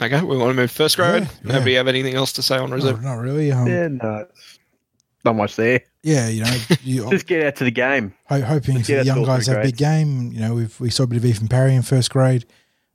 [0.00, 1.22] Okay, we want to move first grade.
[1.22, 1.52] Yeah, yeah.
[1.52, 3.02] Nobody have anything else to say on No, reserve?
[3.02, 3.50] not really.
[3.52, 3.82] Um, yeah.
[3.82, 5.80] Yeah, no, it's not much there.
[6.02, 8.14] Yeah, you know, you, Just get out to the game.
[8.26, 10.32] Ho- hoping for the young guys have a big game.
[10.32, 12.44] You know, we've we saw a bit of Ethan Parry in first grade.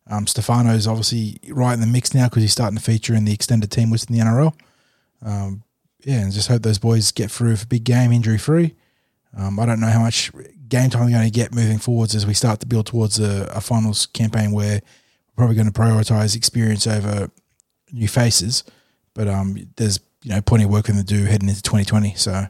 [0.07, 3.33] Um, Stefano's obviously right in the mix now because he's starting to feature in the
[3.33, 4.53] extended team list in the NRL.
[5.24, 5.63] Um,
[6.03, 8.76] yeah, and just hope those boys get through for big game injury free.
[9.36, 10.32] Um, I don't know how much
[10.67, 13.49] game time we're going to get moving forwards as we start to build towards a,
[13.53, 17.30] a finals campaign where we're probably going to prioritize experience over
[17.91, 18.63] new faces.
[19.13, 22.15] But um, there's you know plenty of work in to do heading into 2020.
[22.15, 22.47] So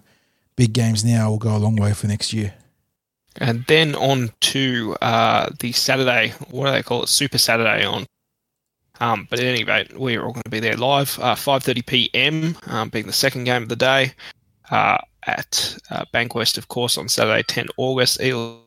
[0.55, 2.53] big games now will go a long way for next year.
[3.37, 7.09] And then on to uh, the Saturday, what do they call it?
[7.09, 8.05] Super Saturday on.
[8.99, 12.57] Um, but at any rate, we're all going to be there live, uh, 5.30 p.m.,
[12.67, 14.13] um, being the second game of the day,
[14.69, 18.21] uh, at uh, Bankwest, of course, on Saturday, 10 August.
[18.21, 18.61] Eagles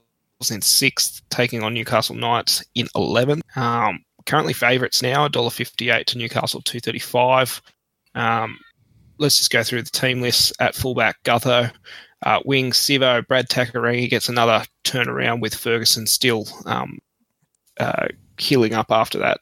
[0.51, 3.43] in 6th, taking on Newcastle Knights in 11th.
[3.57, 7.63] Um, currently favourites now, $1.58 to Newcastle, 235
[8.17, 8.59] um,
[9.19, 11.73] Let's just go through the team list at fullback, Gutho,
[12.25, 16.99] uh, wing Sivo, Brad Takairangi gets another turnaround with Ferguson still um,
[17.81, 18.09] uh,
[18.39, 19.41] healing up after that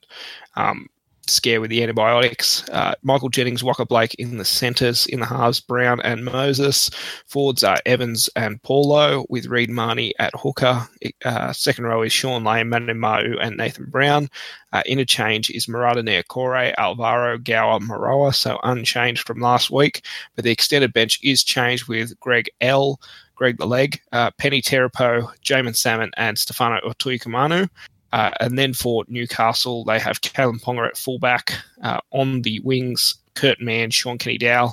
[0.57, 0.89] um,
[1.27, 2.69] scare with the antibiotics.
[2.71, 6.91] Uh, Michael Jennings, Waqa Blake in the centres, in the halves, Brown and Moses.
[7.27, 10.87] Forwards are Evans and Paulo with Reed Mahoney at hooker.
[11.25, 14.29] Uh, second row is Shaun Lane, Manu Ma'u and Nathan Brown.
[14.73, 20.05] Uh, interchange is Marata Niukore, Alvaro, Gower, Maroa, so unchanged from last week.
[20.35, 23.01] But the extended bench is changed with Greg L.,
[23.37, 27.69] Greg the Leg, uh, Peni Terepo, Jaeman Salmon, and Stefano Utoikamanu.
[28.15, 31.53] Uh, and then for Newcastle, they have Kalyn Ponga at fullback.
[31.83, 34.73] Uh, on the wings, Kurt Mann, Shaun Kenny Dow.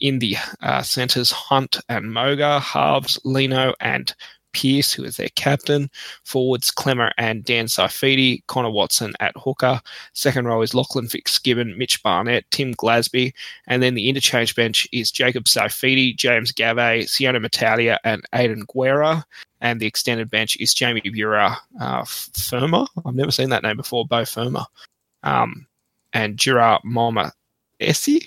[0.00, 4.14] In the uh, centres, Hunt and Moga, halves, Lino and
[4.56, 5.90] Pierce, who is their captain.
[6.24, 9.82] Forwards, Klemmer and Dan Saifiti, Connor Watson at hooker.
[10.14, 13.34] Second row is Lachlan Fitzgibbon, Mitch Barnett, Tim Glasby.
[13.66, 19.26] And then the interchange bench is Jacob Saifiti, James Gavet, Siona Matalia, and Aidan Guerra.
[19.60, 22.86] And the extended bench is Jamie Bura uh, Firma.
[23.04, 24.66] I've never seen that name before, Bo Firma.
[25.22, 25.66] Um,
[26.14, 27.32] and Jura Mama
[27.78, 28.26] Essie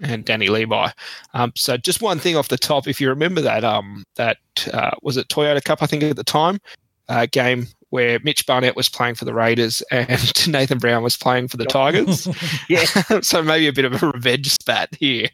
[0.00, 0.88] and Danny Levi.
[1.34, 4.38] Um, so just one thing off the top, if you remember that um, that
[4.72, 6.58] uh, was it Toyota Cup, I think at the time,
[7.08, 11.48] uh, game where Mitch Barnett was playing for the Raiders and Nathan Brown was playing
[11.48, 12.28] for the Tigers.
[12.68, 12.84] Yeah.
[13.20, 15.28] so maybe a bit of a revenge spat here.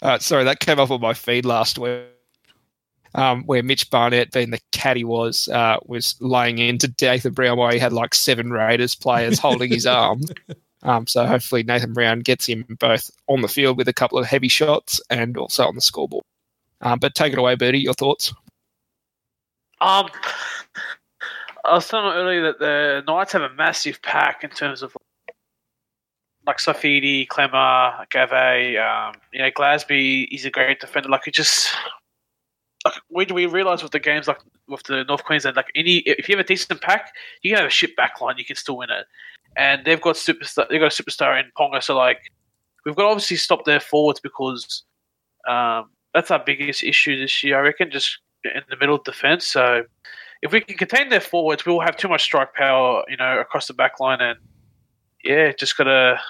[0.00, 2.04] uh, sorry, that came up on my feed last week.
[3.14, 7.56] Um, where Mitch Barnett, being the cat he was, uh, was laying into Nathan Brown
[7.56, 10.20] while he had like seven Raiders players holding his arm.
[10.82, 14.26] Um, so hopefully Nathan Brown gets him both on the field with a couple of
[14.26, 16.24] heavy shots and also on the scoreboard.
[16.80, 17.80] Um, but take it away, Bertie.
[17.80, 18.32] Your thoughts?
[19.80, 20.08] Um,
[21.64, 24.96] I was telling earlier that the Knights have a massive pack in terms of
[26.46, 28.32] like Saifiti, Klemmer, Gave,
[28.80, 30.28] um, you know, Glasby.
[30.30, 31.08] He's a great defender.
[31.08, 31.68] Like it just
[32.84, 36.28] like we we realize with the games like with the North Queensland, like any if
[36.28, 37.12] you have a decent pack,
[37.42, 39.06] you can have a shit backline, you can still win it.
[39.56, 40.68] And they've got superstar.
[40.68, 41.82] They've got a superstar in Ponga.
[41.82, 42.20] So like,
[42.84, 44.84] we've got to obviously stop their forwards because
[45.48, 47.58] um, that's our biggest issue this year.
[47.58, 49.46] I reckon just in the middle of defense.
[49.46, 49.84] So
[50.42, 53.66] if we can contain their forwards, we'll have too much strike power, you know, across
[53.66, 54.20] the back line.
[54.20, 54.38] And
[55.24, 56.20] yeah, just gotta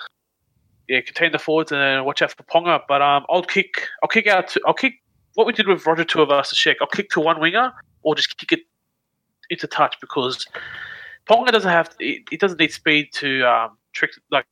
[0.88, 2.80] yeah contain the forwards and then watch out for Ponga.
[2.88, 3.86] But um, I'll kick.
[4.02, 4.48] I'll kick out.
[4.48, 4.94] To, I'll kick
[5.34, 6.78] what we did with Roger to check.
[6.80, 8.60] I'll kick to one winger or just kick it
[9.50, 10.46] into touch because
[11.28, 11.94] Ponga doesn't have.
[11.98, 14.46] He, he doesn't need speed to um, trick like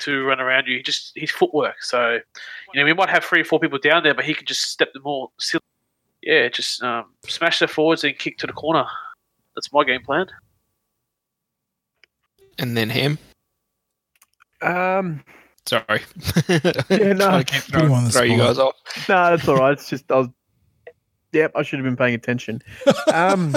[0.00, 0.76] to run around you.
[0.78, 1.82] He just his footwork.
[1.82, 2.18] So
[2.72, 4.62] you know we might have three or four people down there, but he can just
[4.62, 5.32] step them all.
[6.22, 8.84] Yeah, just um, smash their forwards and kick to the corner.
[9.54, 10.26] That's my game plan.
[12.58, 13.18] And then him.
[14.62, 15.22] Um,
[15.66, 16.00] Sorry.
[16.48, 16.58] Yeah,
[17.12, 17.14] no.
[17.16, 18.74] Trying to keep Put on the throw you guys off.
[19.08, 19.72] no, that's all right.
[19.72, 20.28] It's just I was.
[21.32, 22.62] Yep, I should have been paying attention.
[23.12, 23.54] Um,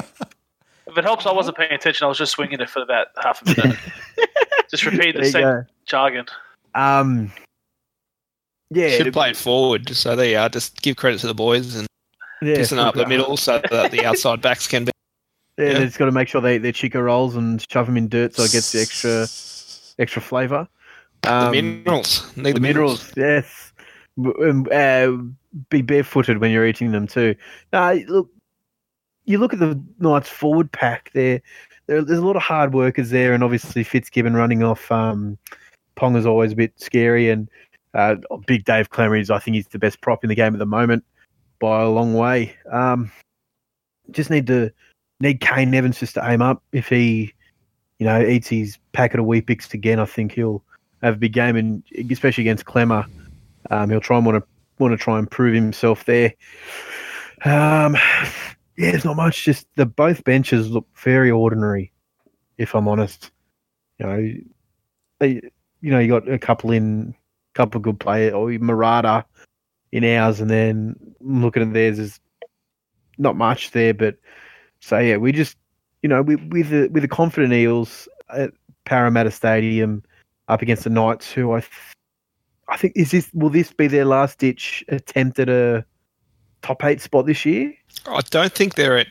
[0.90, 2.06] If it helps, I wasn't paying attention.
[2.06, 3.78] I was just swinging it for about half a minute.
[4.72, 5.64] just repeat the same go.
[5.86, 6.26] jargon.
[6.76, 7.32] Um,
[8.72, 9.90] yeah, Should play it forward.
[9.96, 10.50] So there you are.
[10.50, 11.88] Just give credit to the boys and
[12.42, 14.92] yeah, pissing up the middle so that the outside backs can be.
[15.58, 15.74] Yeah, Yeah.
[15.80, 18.36] they just got to make sure they they chica rolls and shove them in dirt
[18.36, 19.28] so it gets the extra
[20.02, 20.68] extra flavour.
[21.24, 22.36] The Um, minerals.
[22.38, 23.74] Need the minerals, yes.
[24.18, 25.12] Um, Uh,
[25.70, 27.36] be barefooted when you're eating them too.
[27.74, 28.30] No, look,
[29.30, 31.12] you look at the Knights forward pack.
[31.14, 31.42] There,
[31.88, 34.92] there, there's a lot of hard workers there, and obviously Fitzgibbon running off.
[34.92, 35.38] Um,
[35.96, 37.48] Ponga's always a bit scary, and
[37.96, 38.16] Uh,
[38.46, 40.66] big Dave Klemmer is I think, he's the best prop in the game at the
[40.66, 41.04] moment
[41.60, 42.56] by a long way.
[42.72, 43.12] Um,
[44.12, 44.72] just need to
[45.20, 46.62] need Kane Evans just to aim up.
[46.72, 47.34] If he,
[47.98, 50.64] you know, eats his packet of Weet-Bix again, I think he'll
[51.02, 53.06] have a big game, and especially against Klemmer,
[53.72, 56.34] um, he'll try and want to want to try and prove himself there.
[57.44, 57.98] Um,
[58.80, 59.44] yeah, it's not much.
[59.44, 61.92] Just the both benches look very ordinary,
[62.58, 63.30] if I'm honest.
[63.98, 64.34] You know,
[65.20, 65.42] they,
[65.82, 67.14] you know, you got a couple in,
[67.56, 69.26] couple of good players, or Marata
[69.92, 72.22] in ours, and then looking at theirs, is
[73.18, 73.94] not much there.
[73.94, 74.16] But
[74.80, 75.58] so yeah, we just,
[76.02, 78.52] you know, with with the, with the confident Eels at
[78.86, 80.04] Parramatta Stadium
[80.48, 81.72] up against the Knights, who I, th-
[82.70, 85.84] I think is this will this be their last ditch attempt at a
[86.62, 87.74] top eight spot this year?
[88.06, 89.08] I don't think they're at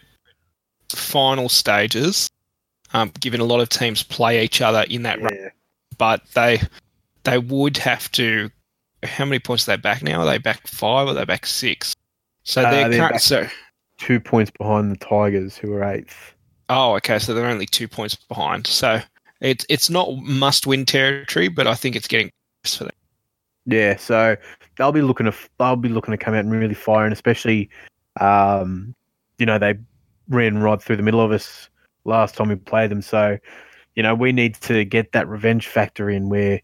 [0.90, 2.30] final stages,
[2.92, 5.24] um, given a lot of teams play each other in that yeah.
[5.24, 5.51] run.
[5.99, 6.61] But they
[7.24, 8.51] they would have to.
[9.05, 10.20] How many points are they back now?
[10.20, 11.94] Are they back five or are they back six?
[12.42, 13.46] So they're, uh, they're so
[13.99, 16.34] two points behind the Tigers, who are eighth.
[16.68, 17.18] Oh, okay.
[17.18, 18.66] So they're only two points behind.
[18.66, 19.01] So
[19.40, 22.30] it's it's not must win territory, but I think it's getting
[22.64, 22.92] for them.
[23.70, 24.34] Yeah, so
[24.76, 27.68] they'll be looking to they'll be looking to come out and really fire, and especially,
[28.18, 28.94] um,
[29.36, 29.74] you know, they
[30.30, 31.68] ran right through the middle of us
[32.06, 33.02] last time we played them.
[33.02, 33.36] So,
[33.94, 36.62] you know, we need to get that revenge factor in where,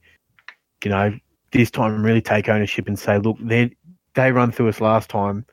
[0.83, 1.15] you know,
[1.53, 3.77] this time really take ownership and say, look, they
[4.15, 5.45] they run through us last time.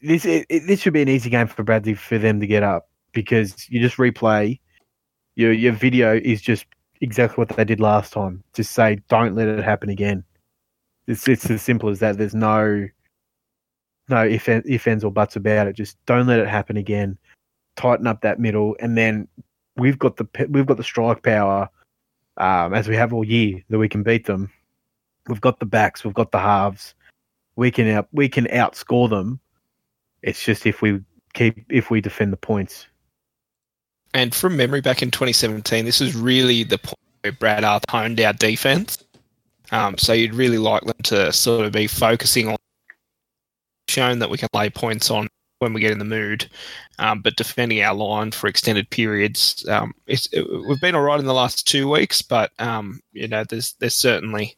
[0.00, 2.88] This it, this should be an easy game for Bradley for them to get up
[3.12, 4.58] because you just replay
[5.34, 6.64] your your video is just
[7.02, 8.42] exactly what they did last time.
[8.54, 10.24] Just say, don't let it happen again.
[11.06, 12.18] It's it's as simple as that.
[12.18, 12.88] There's no
[14.08, 15.76] no if if ends or buts about it.
[15.76, 17.18] Just don't let it happen again.
[17.76, 19.28] Tighten up that middle, and then
[19.76, 21.68] we've got the we've got the strike power
[22.36, 24.50] um, as we have all year that we can beat them.
[25.28, 26.94] We've got the backs, we've got the halves.
[27.56, 29.40] We can out we can outscore them.
[30.22, 31.00] It's just if we
[31.34, 32.86] keep if we defend the points.
[34.12, 38.20] And from memory, back in 2017, this is really the point where Brad Arth honed
[38.20, 39.04] our defense.
[39.72, 42.56] Um, so you'd really like them to sort of be focusing on
[43.88, 46.48] shown that we can lay points on when we get in the mood,
[46.98, 49.66] um, but defending our line for extended periods.
[49.68, 50.28] Um, it,
[50.68, 53.94] we've been all right in the last two weeks, but um, you know, there's there's
[53.94, 54.56] certainly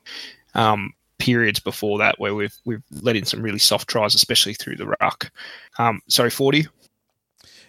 [0.54, 4.76] um, periods before that where we've we've let in some really soft tries, especially through
[4.76, 5.30] the ruck.
[5.78, 6.66] Um, sorry, forty.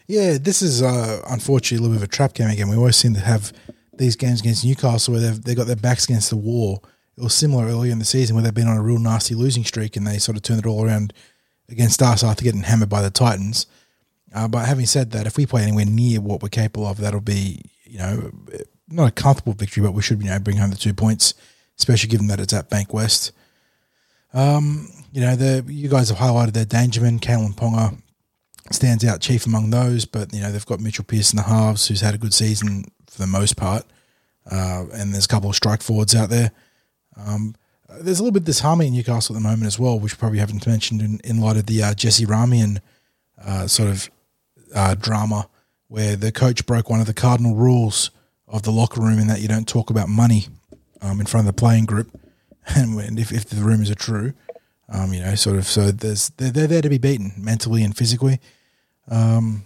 [0.07, 2.69] Yeah, this is uh, unfortunately a little bit of a trap game again.
[2.69, 3.51] We always seem to have
[3.93, 6.83] these games against Newcastle where they've they got their backs against the wall.
[7.18, 9.63] It was similar earlier in the season where they've been on a real nasty losing
[9.63, 11.13] streak and they sort of turned it all around
[11.70, 13.65] against us after getting hammered by the Titans.
[14.34, 17.22] Uh, but having said that, if we play anywhere near what we're capable of, that'll
[17.22, 18.32] be you know
[18.89, 21.34] not a comfortable victory, but we should you know bring home the two points,
[21.80, 23.32] especially given that it's at Bankwest.
[24.34, 27.97] Um, you know, the you guys have highlighted their Dangerman, Kalyn Ponga,
[28.72, 31.88] stands out chief among those, but you know they've got Mitchell Pearce in the halves,
[31.88, 33.86] who's had a good season for the most part,
[34.51, 36.51] uh, and there's a couple of strike forwards out there.
[37.18, 37.55] Um,
[38.01, 40.39] there's a little bit of disharmony in Newcastle at the moment as well, which probably
[40.39, 42.80] haven't mentioned in, in light of the uh, Jesse Ramien
[43.43, 44.09] uh, sort of
[44.76, 45.47] uh, drama,
[45.88, 48.11] where the coach broke one of the cardinal rules
[48.47, 50.47] of the locker room in that you don't talk about money
[51.01, 52.20] um, in front of the playing group,
[52.76, 54.34] and if, if the rumors are true.
[54.89, 55.68] Um, you know, sort of.
[55.68, 58.39] So there's they're, they're there to be beaten mentally and physically.
[59.09, 59.65] Um,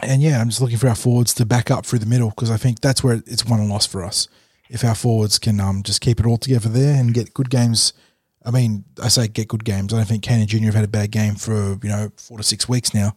[0.00, 2.50] and yeah, I'm just looking for our forwards to back up through the middle because
[2.50, 4.28] I think that's where it's won and lost for us.
[4.72, 7.92] If our forwards can um, just keep it all together there and get good games,
[8.42, 9.92] I mean, I say get good games.
[9.92, 10.64] I don't think Kane Jr.
[10.64, 13.14] have had a bad game for you know four to six weeks now.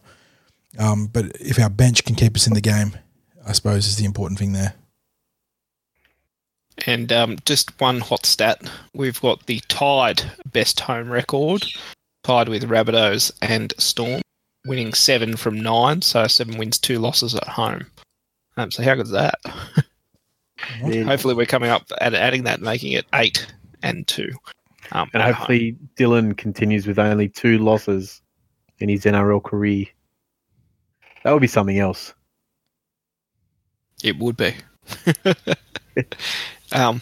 [0.78, 2.96] Um, but if our bench can keep us in the game,
[3.46, 4.74] I suppose is the important thing there.
[6.86, 11.64] And um, just one hot stat: we've got the tied best home record,
[12.22, 14.20] tied with Rabbitohs and Storm
[14.66, 17.86] winning seven from nine, so seven wins, two losses at home.
[18.56, 19.38] Um, so how good is that?
[20.84, 21.02] yeah.
[21.02, 23.46] Hopefully, we're coming up at adding that, making it eight
[23.82, 24.30] and two.
[24.92, 25.88] Um, and hopefully, home.
[25.96, 28.22] Dylan continues with only two losses
[28.78, 29.86] in his NRL career.
[31.24, 32.14] That would be something else.
[34.04, 34.54] It would be.
[36.72, 37.00] um,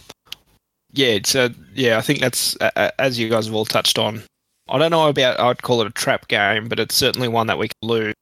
[0.92, 4.22] yeah, so yeah, I think that's uh, as you guys have all touched on.
[4.68, 7.58] I don't know about I'd call it a trap game, but it's certainly one that
[7.58, 8.14] we can lose.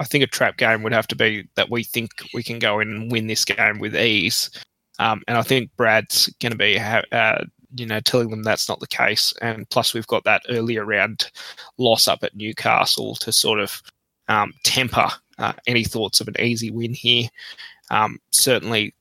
[0.00, 2.80] I think a trap game would have to be that we think we can go
[2.80, 4.50] in and win this game with ease.
[4.98, 8.80] Um, and I think Brad's going to be, uh, you know, telling them that's not
[8.80, 9.32] the case.
[9.42, 11.30] And plus, we've got that earlier round
[11.78, 13.82] loss up at Newcastle to sort of
[14.28, 17.28] um, temper uh, any thoughts of an easy win here.
[17.90, 18.94] Um, certainly,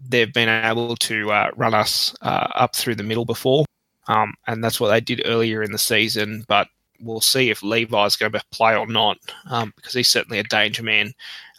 [0.00, 3.64] they've been able to uh, run us uh, up through the middle before
[4.08, 6.44] um, and that's what they did earlier in the season.
[6.48, 6.68] But
[7.02, 9.18] we'll see if Levi's going to play or not,
[9.50, 11.12] um, because he's certainly a danger man.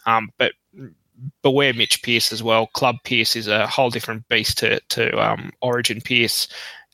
[0.06, 0.52] Um, but
[1.42, 2.66] beware Mitch Pearce as well.
[2.68, 6.48] Club Pearce is a whole different beast to to um, Origin Pearce,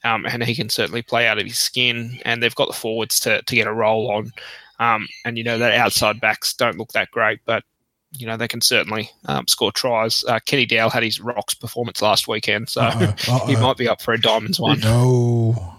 [0.05, 2.21] um, and he can certainly play out of his skin.
[2.25, 4.33] And they've got the forwards to to get a roll on.
[4.79, 7.65] Um, and you know that outside backs don't look that great, but
[8.13, 10.25] you know they can certainly um, score tries.
[10.25, 13.15] Uh, Kenny Dow had his rocks performance last weekend, so Uh-oh.
[13.29, 13.47] Uh-oh.
[13.47, 14.81] he might be up for a diamonds one.
[14.81, 15.77] No.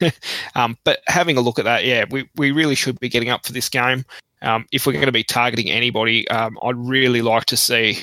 [0.54, 3.46] um, but having a look at that, yeah, we, we really should be getting up
[3.46, 4.04] for this game.
[4.42, 7.98] Um, if we're going to be targeting anybody, um, I'd really like to see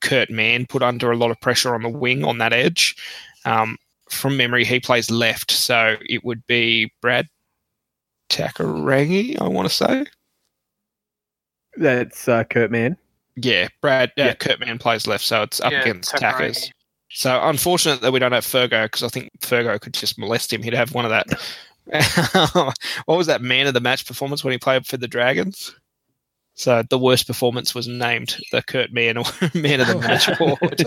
[0.00, 2.96] Kurt Mann put under a lot of pressure on the wing on that edge.
[3.44, 3.76] Um,
[4.08, 7.26] from memory, he plays left, so it would be Brad
[8.28, 10.06] Takairangi, I want to say.
[11.76, 12.96] That's uh, Kurt Mann.
[13.36, 14.34] Yeah, Brad uh, yeah.
[14.34, 16.70] Kurt Mann plays left, so it's up yeah, against Tackers.
[17.14, 20.62] So unfortunate that we don't have Fergo because I think Fergo could just molest him.
[20.62, 21.26] He'd have one of that.
[23.04, 25.74] what was that man of the match performance when he played for the Dragons?
[26.54, 29.16] So the worst performance was named the Kurt Mann
[29.54, 30.82] Man of the Match award.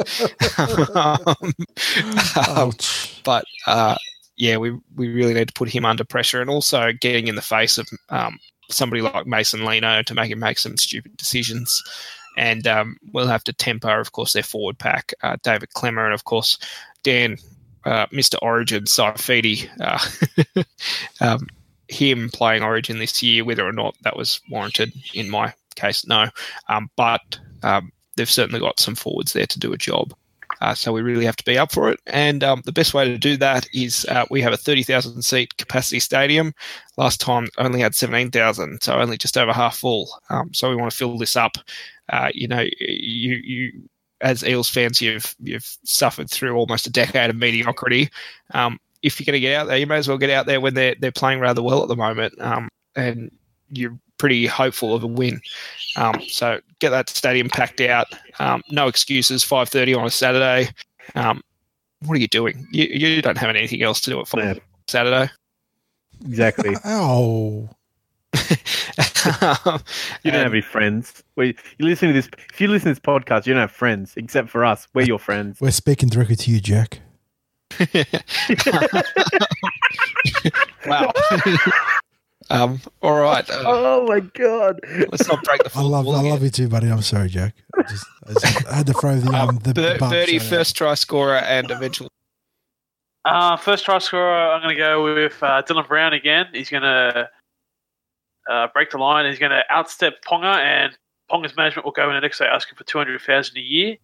[2.48, 2.72] um,
[3.24, 3.98] but uh,
[4.36, 7.42] yeah, we we really need to put him under pressure, and also getting in the
[7.42, 8.38] face of um,
[8.70, 11.84] somebody like Mason Lino to make him make some stupid decisions.
[12.38, 15.14] And um, we'll have to temper, of course, their forward pack.
[15.22, 16.58] Uh, David Klemmer and, of course,
[17.04, 17.38] Dan
[17.86, 18.36] uh, Mr.
[18.42, 20.64] Origin Saifiti, uh,
[21.22, 21.48] um,
[21.88, 26.26] him playing Origin this year, whether or not that was warranted in my case, no.
[26.68, 30.14] Um, but um, they've certainly got some forwards there to do a job.
[30.60, 32.00] Uh, so we really have to be up for it.
[32.08, 35.56] And um, the best way to do that is uh, we have a 30,000 seat
[35.58, 36.54] capacity stadium.
[36.98, 40.10] Last time only had 17,000, so only just over half full.
[40.30, 41.58] Um, so we want to fill this up.
[42.10, 43.89] Uh, you know, you you
[44.22, 48.10] as Eels fans, you've you've suffered through almost a decade of mediocrity.
[48.53, 50.62] Um, if you're going to get out there, you may as well get out there
[50.62, 53.32] when they're they're playing rather well at the moment, um, and
[53.70, 55.39] you're pretty hopeful of a win.
[55.95, 58.08] Um, so get that stadium packed out.
[58.39, 59.43] Um, no excuses.
[59.43, 60.72] Five thirty on a Saturday.
[61.16, 61.41] Um,
[62.05, 62.68] what are you doing?
[62.72, 64.53] You, you don't have anything else to do at yeah.
[64.88, 65.32] Saturday.
[66.26, 66.76] Exactly.
[66.86, 67.70] oh.
[70.24, 71.24] you don't have any friends.
[71.36, 72.30] We, you listen to this.
[72.50, 74.88] If you listen to this podcast, you don't have friends except for us.
[74.94, 75.60] We're your friends.
[75.62, 77.02] We're speaking directly to you, Jack.
[80.86, 81.12] wow.
[82.50, 82.80] um.
[83.02, 83.50] All right.
[83.50, 84.80] Uh, oh my god.
[85.12, 85.72] Let's not break the.
[85.76, 86.08] I love.
[86.08, 86.88] I love you too, buddy.
[86.90, 87.56] I'm sorry, Jack.
[87.78, 90.76] I, just, I, just, I had to throw the um, um the Bir- Birdie first
[90.76, 92.10] try scorer and eventually.
[93.26, 96.46] Uh, first try scorer, I'm going to go with uh, Dylan Brown again.
[96.54, 97.30] He's going to
[98.50, 99.26] uh, break the line.
[99.26, 100.98] He's going to outstep Ponga, and
[101.32, 103.98] Ponga's management will go in the next day asking for two hundred thousand a year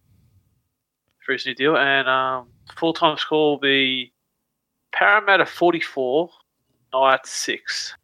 [1.24, 1.76] for his new deal.
[1.76, 4.12] And um, full time score will be
[4.92, 6.30] Parramatta forty four,
[6.92, 7.94] Knights six.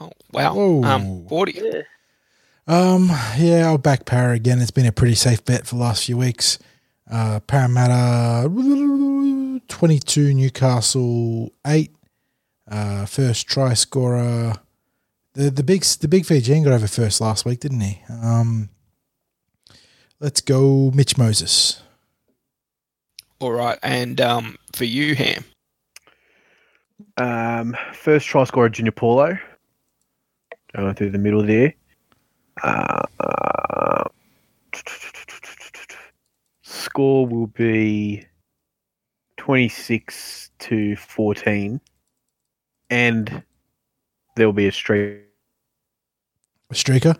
[0.00, 0.82] Oh wow!
[0.82, 1.60] Um, forty.
[1.62, 1.82] Yeah.
[2.68, 4.60] Um, yeah, I'll back Parra again.
[4.60, 6.58] It's been a pretty safe bet for the last few weeks.
[7.08, 8.48] Uh, Parramatta
[9.68, 11.94] 22, Newcastle 8.
[12.68, 14.54] Uh, first try scorer
[15.36, 18.02] the the big the big Fijian got over first last week, didn't he?
[18.08, 18.70] Um,
[20.18, 21.82] let's go, Mitch Moses.
[23.38, 25.44] All right, and um, for you, Ham.
[27.18, 29.38] Um, first try scorer, Junior Paulo.
[30.74, 31.74] Going through the middle there.
[32.62, 34.04] Uh, uh,
[36.62, 38.24] score will be
[39.36, 41.80] 26 to 14.
[42.88, 43.42] And
[44.36, 45.26] there will be a streak
[46.70, 47.16] a streaker?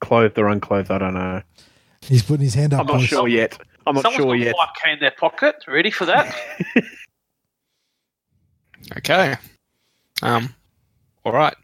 [0.00, 1.42] Clothed or unclothed, I don't know.
[2.02, 2.80] He's putting his hand up.
[2.80, 3.58] I'm not sure yet.
[3.86, 4.54] I'm not Someone's sure yet.
[4.56, 5.56] Someone's in their pocket.
[5.66, 6.34] Ready for that?
[8.96, 9.36] okay.
[10.22, 10.54] Um.
[11.24, 11.54] All right.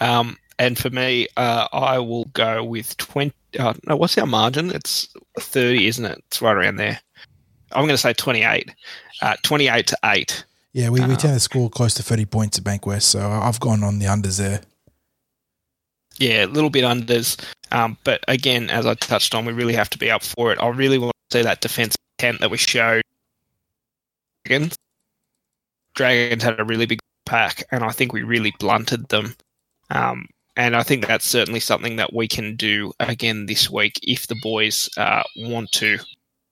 [0.00, 0.36] Um.
[0.58, 3.34] And for me, uh, I will go with twenty.
[3.58, 4.70] Uh, no, what's our margin?
[4.70, 5.08] It's
[5.38, 6.22] thirty, isn't it?
[6.28, 6.98] It's right around there.
[7.72, 8.74] I'm going to say twenty-eight.
[9.20, 10.44] Uh, twenty-eight to eight.
[10.76, 13.58] Yeah, we, we uh, tend to score close to 30 points at Bankwest, so I've
[13.60, 14.60] gone on the unders there
[16.18, 17.40] yeah, a little bit unders.
[17.72, 20.58] Um, but again, as I touched on, we really have to be up for it.
[20.60, 23.02] I really want to see that defense intent that we showed.
[24.44, 24.76] Dragons.
[25.94, 29.34] Dragons had a really big pack, and I think we really blunted them.
[29.90, 34.26] Um, and I think that's certainly something that we can do again this week if
[34.26, 35.98] the boys uh, want to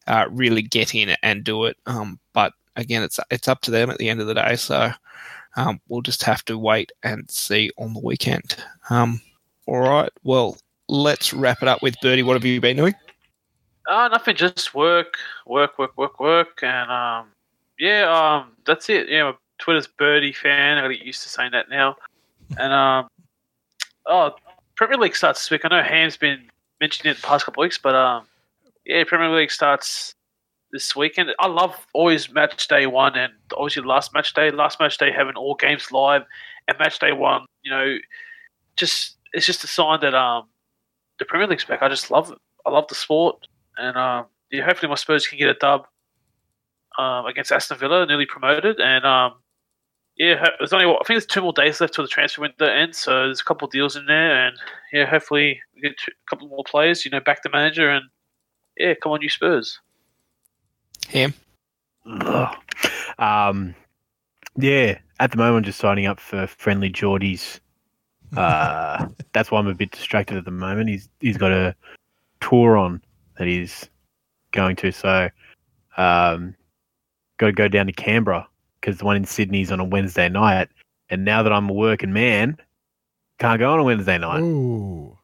[0.06, 1.76] uh, really get in and do it.
[1.86, 4.56] Um, but again, it's it's up to them at the end of the day.
[4.56, 4.90] So
[5.56, 8.56] um, we'll just have to wait and see on the weekend.
[8.90, 9.20] Um,
[9.66, 10.10] all right.
[10.22, 10.56] Well,
[10.88, 12.22] let's wrap it up with Birdie.
[12.22, 12.94] What have you been doing?
[13.88, 14.36] Uh, nothing.
[14.36, 15.16] Just work,
[15.46, 17.26] work, work, work, work, and um,
[17.78, 19.08] yeah, um, that's it.
[19.08, 20.78] Yeah, Twitter's birdie fan.
[20.78, 21.96] I get used to saying that now.
[22.58, 23.08] And um,
[24.06, 24.34] oh,
[24.76, 25.62] Premier League starts this week.
[25.64, 26.44] I know Ham's been
[26.80, 28.24] mentioning it the past couple of weeks, but um,
[28.84, 30.14] yeah, Premier League starts
[30.74, 31.30] this weekend.
[31.38, 34.50] I love always match day one and obviously last match day.
[34.50, 36.22] Last match day having all games live
[36.68, 37.46] and match day one.
[37.62, 37.96] You know,
[38.76, 40.48] just it's just a sign that um
[41.18, 41.80] the Premier League's back.
[41.80, 42.38] I just love it.
[42.66, 43.46] I love the sport,
[43.76, 45.86] and um, yeah, hopefully my Spurs can get a dub
[46.98, 49.34] um, against Aston Villa, newly promoted, and um,
[50.16, 52.98] yeah, there's only I think there's two more days left till the transfer window ends,
[52.98, 54.56] so there's a couple deals in there, and
[54.92, 58.06] yeah, hopefully we get a couple more players, you know, back the manager, and
[58.76, 59.78] yeah, come on, you Spurs.
[61.08, 61.34] Him.
[63.18, 63.74] Um,
[64.56, 67.60] yeah, at the moment, I'm just signing up for friendlyjordies.
[68.36, 70.88] Uh, that's why I'm a bit distracted at the moment.
[70.88, 71.72] He's he's got a
[72.40, 73.00] tour on
[73.38, 73.88] that he's
[74.50, 75.30] going to, so
[75.96, 76.56] um,
[77.38, 78.48] got to go down to Canberra
[78.80, 80.68] because the one in Sydney's on a Wednesday night.
[81.10, 82.56] And now that I'm a working man,
[83.38, 84.40] can't go on a Wednesday night.
[84.40, 85.16] Ooh.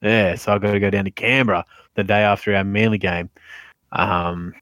[0.00, 1.64] Yeah, so I've got to go down to Canberra
[1.94, 3.30] the day after our Manly game.
[3.92, 4.54] Um,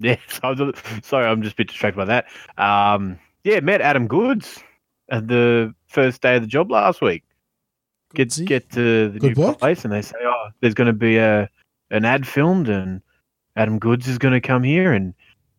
[0.02, 2.26] yeah, so I was, sorry, I'm just a bit distracted by that.
[2.56, 4.62] Um, yeah, met Adam Goodes
[5.10, 7.22] at the first day of the job last week.
[8.14, 8.46] Get Goodsy.
[8.46, 9.58] get to the Good new bloke.
[9.58, 11.48] place, and they say, oh, there's going to be a
[11.90, 13.02] an ad filmed, and
[13.56, 15.14] Adam Goodes is going to come here, and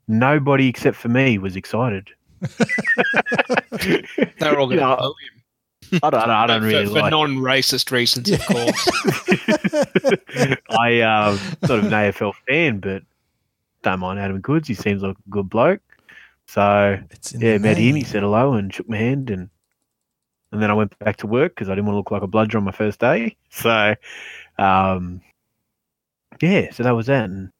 [0.07, 2.09] nobody except for me was excited.
[4.39, 5.41] They're all going to You know, blow him.
[6.03, 7.11] I don't, I don't for, really for like.
[7.11, 8.87] non-racist reasons, of course.
[10.79, 13.03] I um, sort of an AFL fan, but
[13.83, 14.67] don't mind Adam Goodes.
[14.67, 15.81] He seems like a good bloke.
[16.47, 17.95] So It's yeah, the met him.
[17.95, 19.49] He said hello and shook my hand, and
[20.51, 22.27] and then I went back to work because I didn't want to look like a
[22.27, 23.35] bludger on my first day.
[23.53, 23.95] So,
[24.57, 25.21] um,
[26.41, 27.25] yeah, so that was that.
[27.25, 27.51] And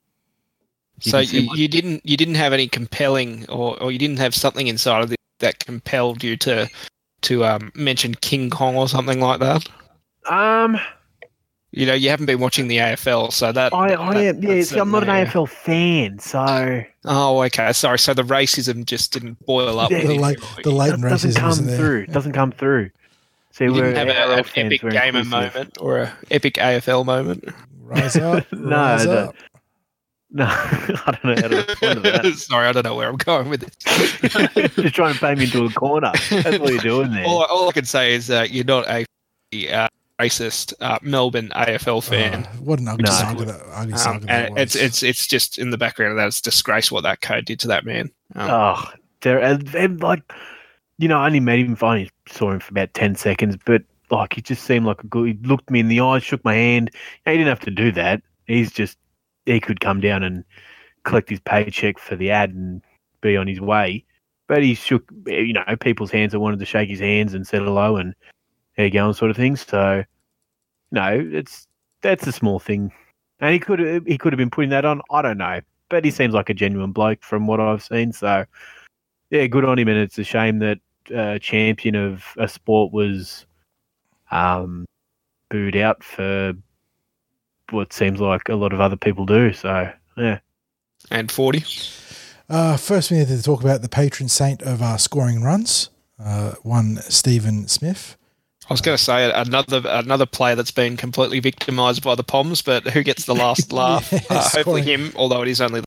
[1.04, 4.20] You so you, my- you didn't you didn't have any compelling or, or you didn't
[4.20, 6.70] have something inside of it that compelled you to
[7.24, 9.68] to um, mention King Kong or something like that.
[10.30, 10.80] um,
[11.74, 14.62] You know, you haven't been watching the AFL, so that I, I that- am yeah.
[14.64, 17.72] See, I'm not an certainly a- AFL fan, so Oh, okay.
[17.72, 17.98] Sorry.
[17.98, 19.90] So the racism just didn't boil up.
[19.90, 20.20] Yeah, the, you.
[20.20, 21.78] late, the latent it doesn't racism come isn't there.
[21.78, 22.00] through.
[22.02, 22.90] It doesn't come through.
[23.52, 25.28] See, You we're didn't have a, an epic gamer inclusive.
[25.32, 27.46] moment or a epic AFL moment.
[27.84, 28.52] Rise up.
[28.52, 29.12] No, rise no.
[29.14, 29.36] up.
[30.34, 32.34] No, I don't know how to respond to that.
[32.38, 33.76] Sorry, I don't know where I'm going with this.
[34.76, 36.12] Just trying to paint me into a corner.
[36.30, 37.26] That's what you're doing there.
[37.26, 39.06] all, all I can say is that you're not a
[39.70, 39.88] uh,
[40.22, 42.48] racist uh, Melbourne AFL fan.
[42.52, 43.12] Oh, what an ugly No.
[43.12, 44.62] saga that ugly Um, saga that and was.
[44.62, 46.28] it's it's it's just in the background of that.
[46.28, 48.10] It's disgrace what that code did to that man.
[48.36, 48.92] Um, Oh,
[49.22, 50.22] there and, and like,
[50.98, 51.78] you know, I only met him.
[51.82, 55.08] I only saw him for about ten seconds, but like, he just seemed like a
[55.08, 55.28] good.
[55.28, 56.92] He looked me in the eyes, shook my hand.
[57.26, 58.22] He didn't have to do that.
[58.46, 58.98] He's just
[59.46, 60.44] he could come down and
[61.04, 62.82] collect his paycheck for the ad and
[63.22, 64.04] be on his way.
[64.48, 67.62] But he shook, you know, people's hands that wanted to shake his hands and said
[67.62, 68.14] hello and
[68.78, 69.56] how you going, sort of thing.
[69.56, 70.04] So,
[70.92, 71.68] no, it's
[72.02, 72.92] that's a small thing,
[73.40, 75.02] and he could have he could have been putting that on.
[75.10, 78.12] I don't know, but he seems like a genuine bloke from what I've seen.
[78.12, 78.46] So,
[79.30, 79.88] yeah, good on him.
[79.88, 80.80] And it's a shame that
[81.16, 83.46] uh, champion of a sport was
[84.32, 84.86] um,
[85.50, 86.54] booed out for
[87.70, 89.54] what seems like a lot of other people do.
[89.54, 90.40] So, yeah.
[91.10, 91.64] and forty.
[92.50, 95.90] Uh, first, we need to talk about the patron saint of our scoring runs,
[96.20, 98.18] uh, one Steven Smith.
[98.72, 102.62] I was going to say another another player that's been completely victimised by the Poms,
[102.62, 104.10] but who gets the last laugh?
[104.14, 105.08] Yeah, uh, hopefully scoring.
[105.08, 105.84] him, although it is only.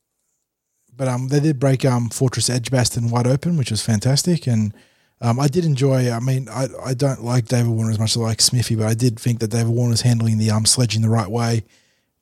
[0.95, 4.47] But um, they did break um, Fortress Edgbaston wide open, which was fantastic.
[4.47, 4.74] And
[5.22, 6.11] um, I did enjoy.
[6.11, 8.87] I mean, I, I don't like David Warner as much as I like Smithy, but
[8.87, 11.64] I did think that David Warner's handling the um sledging the right way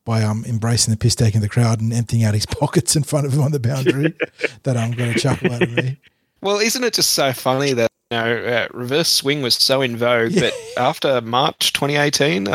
[0.05, 3.03] by um embracing the piss take in the crowd and emptying out his pockets in
[3.03, 4.15] front of him on the boundary.
[4.63, 5.99] that I'm going to chuckle out of me.
[6.41, 10.33] Well, isn't it just so funny that know uh, reverse swing was so in vogue,
[10.33, 10.51] Yeah.
[10.51, 12.55] but after March 2018, uh,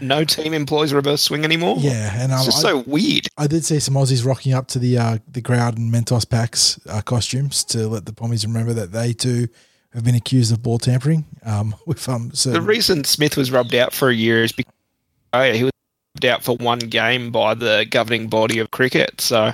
[0.00, 1.76] no team employs reverse swing anymore.
[1.78, 3.28] Yeah, and um, it's just I, so weird.
[3.38, 6.78] I did see some Aussies rocking up to the uh, the crowd in Mentos packs
[6.88, 9.48] uh, costumes to let the Pommies remember that they too
[9.94, 11.24] have been accused of ball tampering.
[11.44, 14.72] Um, with um, The reason Smith was rubbed out for a year is because
[15.32, 15.72] oh, yeah, he was
[16.14, 19.20] rubbed out for one game by the governing body of cricket.
[19.20, 19.52] So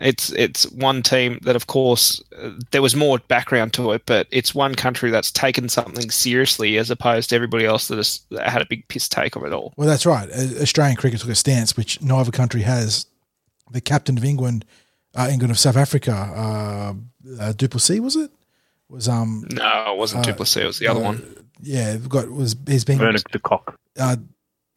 [0.00, 4.26] it's it's one team that, of course, uh, there was more background to it, but
[4.30, 8.48] it's one country that's taken something seriously as opposed to everybody else that has that
[8.48, 9.72] had a big piss take of it all.
[9.76, 10.28] well, that's right.
[10.30, 13.06] Uh, Australian cricket took a stance which no other country has.
[13.70, 14.64] The captain of England,
[15.14, 16.94] uh, England of South Africa, uh,
[17.38, 18.30] uh, du Plessis was it?
[18.88, 20.62] Was um No, it wasn't Uh, du Plessis.
[20.62, 21.44] It was the other uh, one.
[21.60, 23.78] yeah got was he's been Vernon de Kock.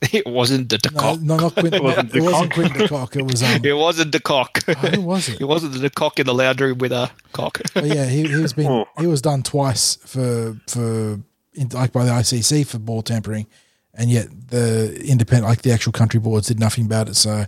[0.14, 1.22] It wasn't the No, Cock.
[1.22, 1.76] no, not Quint.
[1.76, 2.54] It wasn't it wasn't DeCock.
[2.54, 3.16] Quint de Cock.
[3.16, 3.62] It was um.
[3.66, 4.60] It wasn't the cock.
[4.68, 5.41] oh, who was it?
[5.41, 7.62] It wasn't the cock in the lounge room with a cock.
[7.74, 8.86] But yeah, he, he was been Oh.
[8.99, 11.20] he was done twice for for
[11.54, 13.45] in, like by the ICC for ball tampering,
[13.93, 17.16] and yet the independent like the actual country boards did nothing about it.
[17.16, 17.45] So,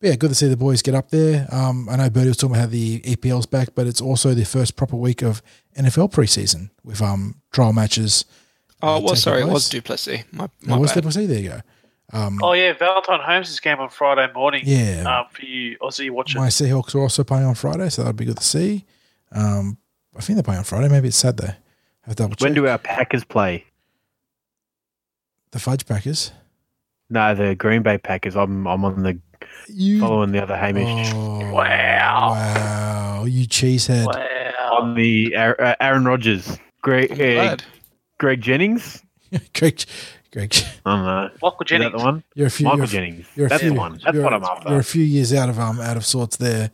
[0.00, 1.48] but yeah, good to see the boys get up there.
[1.50, 4.44] Um, I know Bertie was talking about how the EPL's back, but it's also the
[4.44, 5.40] first proper week of
[5.76, 8.24] NFL preseason with um trial matches.
[8.82, 10.24] Oh, uh, it was taking sorry, it was du Plessis.
[10.32, 11.04] My, No, my what's bad.
[11.04, 11.60] the There you go.
[12.12, 14.62] Um, Oh yeah, Valentine Holmes' game on Friday morning.
[14.64, 15.02] Yeah.
[15.20, 16.36] Um, for you Aussie watchers.
[16.36, 18.84] My Seahawks are also playing on Friday, so that'd be good to see.
[19.32, 19.76] Um,
[20.16, 20.88] I think they're playing on Friday.
[20.88, 21.54] Maybe it's Saturday.
[22.02, 22.44] Have double check.
[22.44, 23.64] When do our Packers play?
[25.50, 26.32] the Fudge Packers?
[27.10, 28.36] No, the Green Bay Packers.
[28.36, 29.18] I'm I'm on the
[29.68, 31.10] You following the other Hamish.
[31.14, 32.30] Oh, Wow.
[32.30, 33.24] Wow.
[33.24, 34.06] You cheesehead.
[34.06, 34.78] Wow.
[34.80, 36.58] On the Aaron, uh, Aaron Rodgers.
[36.82, 37.56] Greg I'm uh.
[38.18, 39.02] Greg Jennings.
[39.54, 39.84] Greg,
[40.32, 40.54] Greg,
[40.84, 41.30] I don't know.
[41.42, 41.92] Michael Jennings.
[41.92, 42.22] the one?
[42.34, 42.64] you're a few.
[42.64, 43.26] Michael you're, Jennings.
[43.34, 44.00] you're a That's few, the one.
[44.04, 44.68] That's what I'm after.
[44.68, 46.70] You're a few years out of um out of sorts there.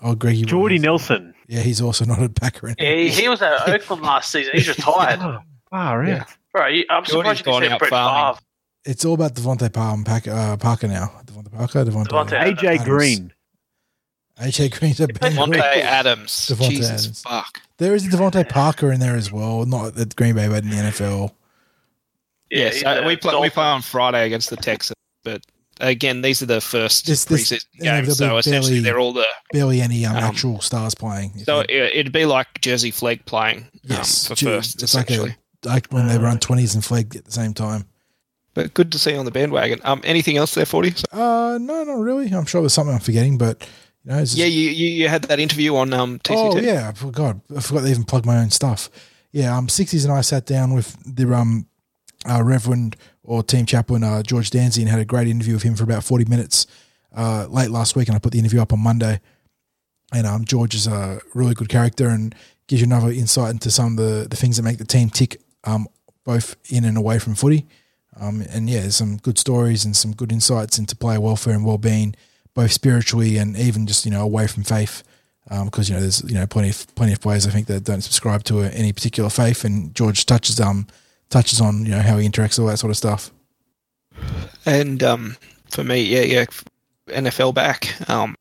[0.00, 0.42] Oh, Greggy.
[0.42, 0.84] Jordy Williams.
[0.84, 1.34] Nelson.
[1.46, 2.66] Yeah, he's also not a backer.
[2.68, 2.92] anymore.
[2.92, 4.52] Yeah, he, he was at Oakland last season.
[4.54, 5.20] He's retired.
[5.22, 5.38] Oh,
[5.70, 6.08] wow, right.
[6.08, 6.24] Yeah.
[6.52, 8.34] Bro, you, I'm Jordy's surprised you gone said out Brett farming.
[8.34, 8.46] Favre.
[8.84, 11.12] It's all about Devontae Palm, Pack, uh, Parker now.
[11.24, 12.08] DeVante Parker, Devontae.
[12.08, 12.84] Devontae AJ Adams.
[12.84, 13.32] Green.
[14.40, 15.32] AJ Green's a bang.
[15.32, 15.84] Devontae Green.
[15.84, 16.32] Adams.
[16.32, 17.22] Devontae Jesus Adams.
[17.22, 17.60] fuck.
[17.78, 20.70] There is a DeVante Parker in there as well, not at Green Bay, but in
[20.70, 21.32] the NFL.
[22.52, 25.42] Yeah, he's so we play we play on Friday against the Texans, but
[25.80, 28.98] again, these are the first This- this- preseason games, there'll so be essentially barely- they're
[29.00, 29.26] all the.
[29.52, 31.42] Barely any um, Um, actual stars playing.
[31.44, 35.06] So it, it'd be like Jersey Flegg playing yes, um, for Ju- first, it's like
[35.10, 35.36] essentially.
[35.64, 37.86] a like when they run twenties and Flegg at the same time.
[38.54, 39.80] but good to see you on the bandwagon.
[39.82, 40.92] Um, anything else there, forty?
[41.10, 42.30] Uh, no, not really.
[42.32, 43.66] I'm sure there's something I'm forgetting, but
[44.04, 46.36] you know, it's Yeah, you, you you had that interview on um TCT.
[46.36, 47.36] Oh yeah, I forgot.
[47.56, 48.90] I forgot to even plug my own stuff.
[49.32, 51.66] Yeah, um, sixties and I sat down with the um,
[52.28, 55.74] uh, Reverend or team chaplain uh, George Danzy and had a great interview with him
[55.74, 56.66] for about forty minutes
[57.14, 59.20] uh, late last week, and I put the interview up on Monday.
[60.12, 62.34] And um, George is a really good character and
[62.66, 65.40] gives you another insight into some of the, the things that make the team tick,
[65.64, 65.86] um,
[66.24, 67.66] both in and away from footy.
[68.20, 71.64] Um, and yeah, there's some good stories and some good insights into player welfare and
[71.64, 72.14] well-being,
[72.54, 75.02] both spiritually and even just you know away from faith.
[75.64, 78.00] Because you know there's you know plenty of plenty of players I think that don't
[78.00, 80.86] subscribe to any particular faith, and George touches um
[81.32, 83.32] touches on you know how he interacts all that sort of stuff.
[84.64, 85.36] And um,
[85.70, 86.44] for me, yeah, yeah,
[87.08, 88.08] NFL back.
[88.08, 88.36] Um,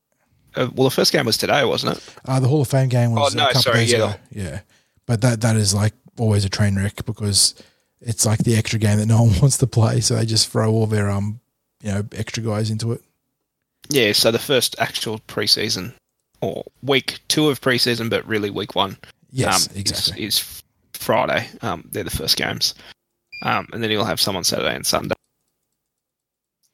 [0.56, 2.16] uh, well, the first game was today, wasn't it?
[2.26, 3.98] Uh, the Hall of Fame game was Oh, no, a couple sorry, days yeah.
[3.98, 4.14] ago.
[4.32, 4.60] Yeah,
[5.06, 7.56] but that that is like always a train wreck because
[8.02, 10.72] it's like the extra game that no one wants to play, so they just throw
[10.72, 11.40] all their um
[11.82, 13.02] you know extra guys into it.
[13.90, 14.12] Yeah.
[14.12, 15.94] So the first actual preseason
[16.42, 18.98] or week two of preseason, but really week one.
[19.32, 20.26] Yes, um, exactly.
[20.26, 20.64] Is, is
[21.02, 21.48] Friday.
[21.62, 22.76] Um, they're the first games,
[23.44, 25.16] um, and then you'll have some on Saturday and Sunday.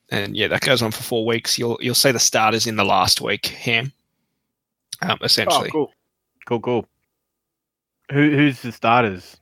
[0.09, 1.57] And yeah, that goes on for four weeks.
[1.59, 3.47] You'll you'll see the starters in the last week.
[3.47, 3.91] Ham,
[5.01, 5.91] um, Oh, essentially cool.
[6.45, 6.87] Cool, cool.
[8.11, 9.37] Who, who's the starters?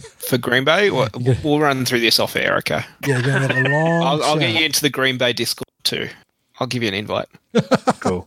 [0.00, 0.90] for Green Bay.
[0.90, 1.08] We'll,
[1.44, 2.56] we'll run through this off air.
[2.58, 4.02] Okay, Yeah, going to have a long.
[4.02, 6.08] I'll, I'll get you into the Green Bay Discord too.
[6.58, 7.28] I'll give you an invite.
[8.00, 8.26] Cool.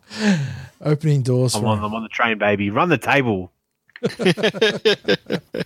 [0.82, 2.70] Opening doors I'm on, I'm on the train, baby.
[2.70, 3.52] Run the table.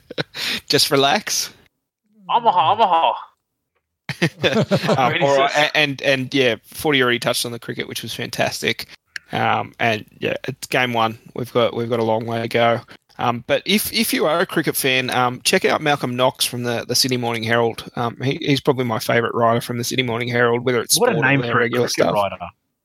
[0.68, 1.54] Just relax.
[2.30, 3.14] Omaha, Omaha.
[4.98, 5.72] um, Really all right, sis.
[5.76, 8.88] and and yeah, Forty already touched on the cricket, which was fantastic.
[9.32, 11.20] Um, and yeah, it's game one.
[11.36, 12.80] We've got we've got a long way to go.
[13.20, 16.64] Um, but if if you are a cricket fan, um, check out Malcolm Knox from
[16.64, 17.90] the, the Sydney Morning Herald.
[17.96, 21.10] Um, he, he's probably my favourite writer from the Sydney Morning Herald, whether it's What
[21.10, 22.14] a sport or name their for a regular cricket stuff.
[22.14, 22.38] writer.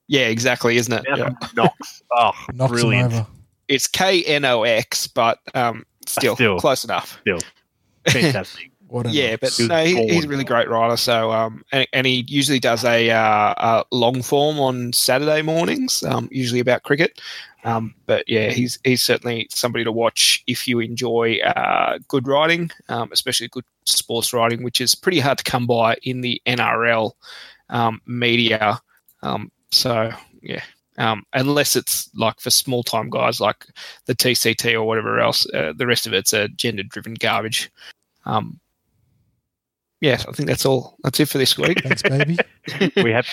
[0.08, 1.04] Yeah, exactly, isn't it?
[1.08, 1.16] Yeah.
[1.16, 2.02] Malcolm Knox.
[2.14, 3.26] Oh, knocks brilliant.
[3.72, 3.74] Him over.
[3.74, 6.58] It's K N O X, but um, still, Still.
[6.58, 7.18] close enough.
[7.20, 7.40] Still,
[8.08, 8.70] Fantastic.
[8.88, 10.98] What Yeah, but no, he, he's a really great writer.
[10.98, 16.02] So, um, and, and he usually does a, uh, a long form on Saturday mornings,
[16.02, 17.18] um, usually about cricket.
[17.64, 22.70] Um, but yeah, he's he's certainly somebody to watch if you enjoy uh, good writing,
[22.90, 27.12] um, especially good sports writing, which is pretty hard to come by in the NRL
[27.70, 28.78] um, media.
[29.22, 30.10] Um, so
[30.42, 30.62] yeah.
[31.02, 33.66] Um, unless it's like for small time guys like
[34.06, 37.72] the TCT or whatever else, uh, the rest of it's a gender driven garbage.
[38.24, 38.60] Um,
[40.00, 40.96] yes, I think that's all.
[41.02, 41.82] That's it for this week.
[41.82, 42.38] Thanks, baby.
[43.02, 43.26] we have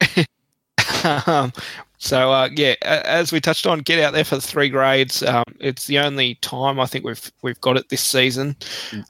[1.26, 1.52] um,
[1.98, 5.22] So uh, yeah, as we touched on, get out there for the three grades.
[5.22, 8.56] Um, it's the only time I think we've we've got it this season,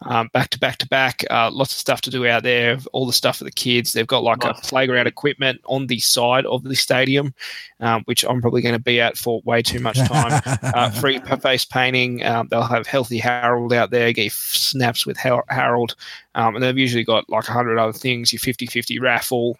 [0.02, 1.24] um, back to back to back.
[1.30, 2.78] Uh, lots of stuff to do out there.
[2.92, 3.92] All the stuff for the kids.
[3.92, 4.58] They've got like nice.
[4.58, 7.34] a playground equipment on the side of the stadium,
[7.80, 10.40] um, which I'm probably going to be at for way too much time.
[10.62, 12.24] uh, free face painting.
[12.24, 14.12] Um, they'll have healthy Harold out there.
[14.12, 15.96] Get snaps with Harold,
[16.36, 18.32] um, and they've usually got like a hundred other things.
[18.32, 19.58] Your 50-50 raffle.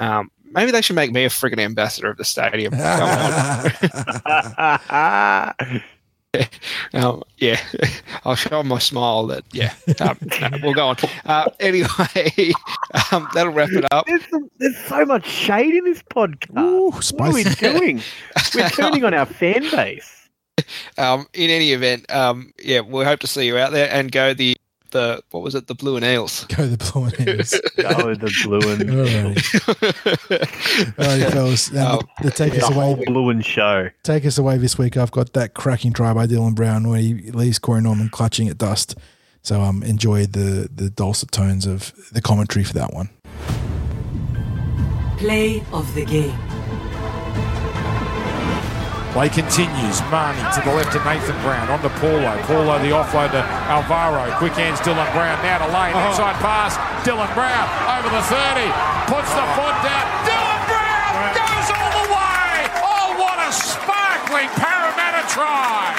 [0.00, 2.74] Um, maybe they should make me a friggin' ambassador of the stadium.
[6.94, 7.60] um, yeah,
[8.24, 9.26] I'll show them my smile.
[9.26, 10.96] That yeah, um, no, we'll go on.
[11.24, 11.86] Uh, anyway,
[13.12, 14.06] um, that'll wrap it up.
[14.06, 16.58] There's, some, there's, so much shade in this podcast.
[16.58, 18.02] Ooh, what are we doing?
[18.54, 20.28] We're turning on our fan base.
[20.98, 24.34] Um, in any event, um, yeah, we hope to see you out there and go
[24.34, 24.54] the
[24.90, 25.66] the what was it?
[25.66, 26.44] The blue and ales.
[26.56, 27.50] Go the blue and ales.
[27.76, 28.90] Go the blue and.
[30.98, 31.74] All right, fellas.
[31.76, 32.94] Um, the, take us away.
[33.06, 33.90] Blue and show.
[34.02, 34.96] Take us away this week.
[34.96, 38.58] I've got that cracking try by Dylan Brown where he leaves Corey Norman clutching at
[38.58, 38.96] dust.
[39.42, 43.10] So um, enjoy the the dulcet tones of the commentary for that one.
[45.18, 46.47] Play of the game.
[49.18, 49.98] Play continues.
[50.14, 51.66] Mahoney to the left of Nathan Brown.
[51.74, 52.38] On to Paulo.
[52.46, 54.30] Paulo the offload to Alvaro.
[54.38, 55.34] Quick hands Dylan Brown.
[55.42, 55.90] Now to Lane.
[55.98, 56.06] Oh.
[56.06, 56.78] Inside pass.
[57.02, 57.66] Dylan Brown
[57.98, 58.62] over the 30.
[59.10, 60.06] Puts the foot down.
[60.22, 62.54] Dylan Brown goes all the way.
[62.78, 65.98] Oh, what a sparkling Parramatta try.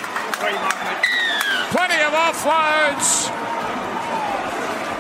[1.75, 3.27] Plenty of offloads.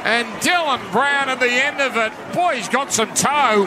[0.03, 2.11] And Dylan Brown at the end of it.
[2.35, 3.63] Boy, he's got some toe.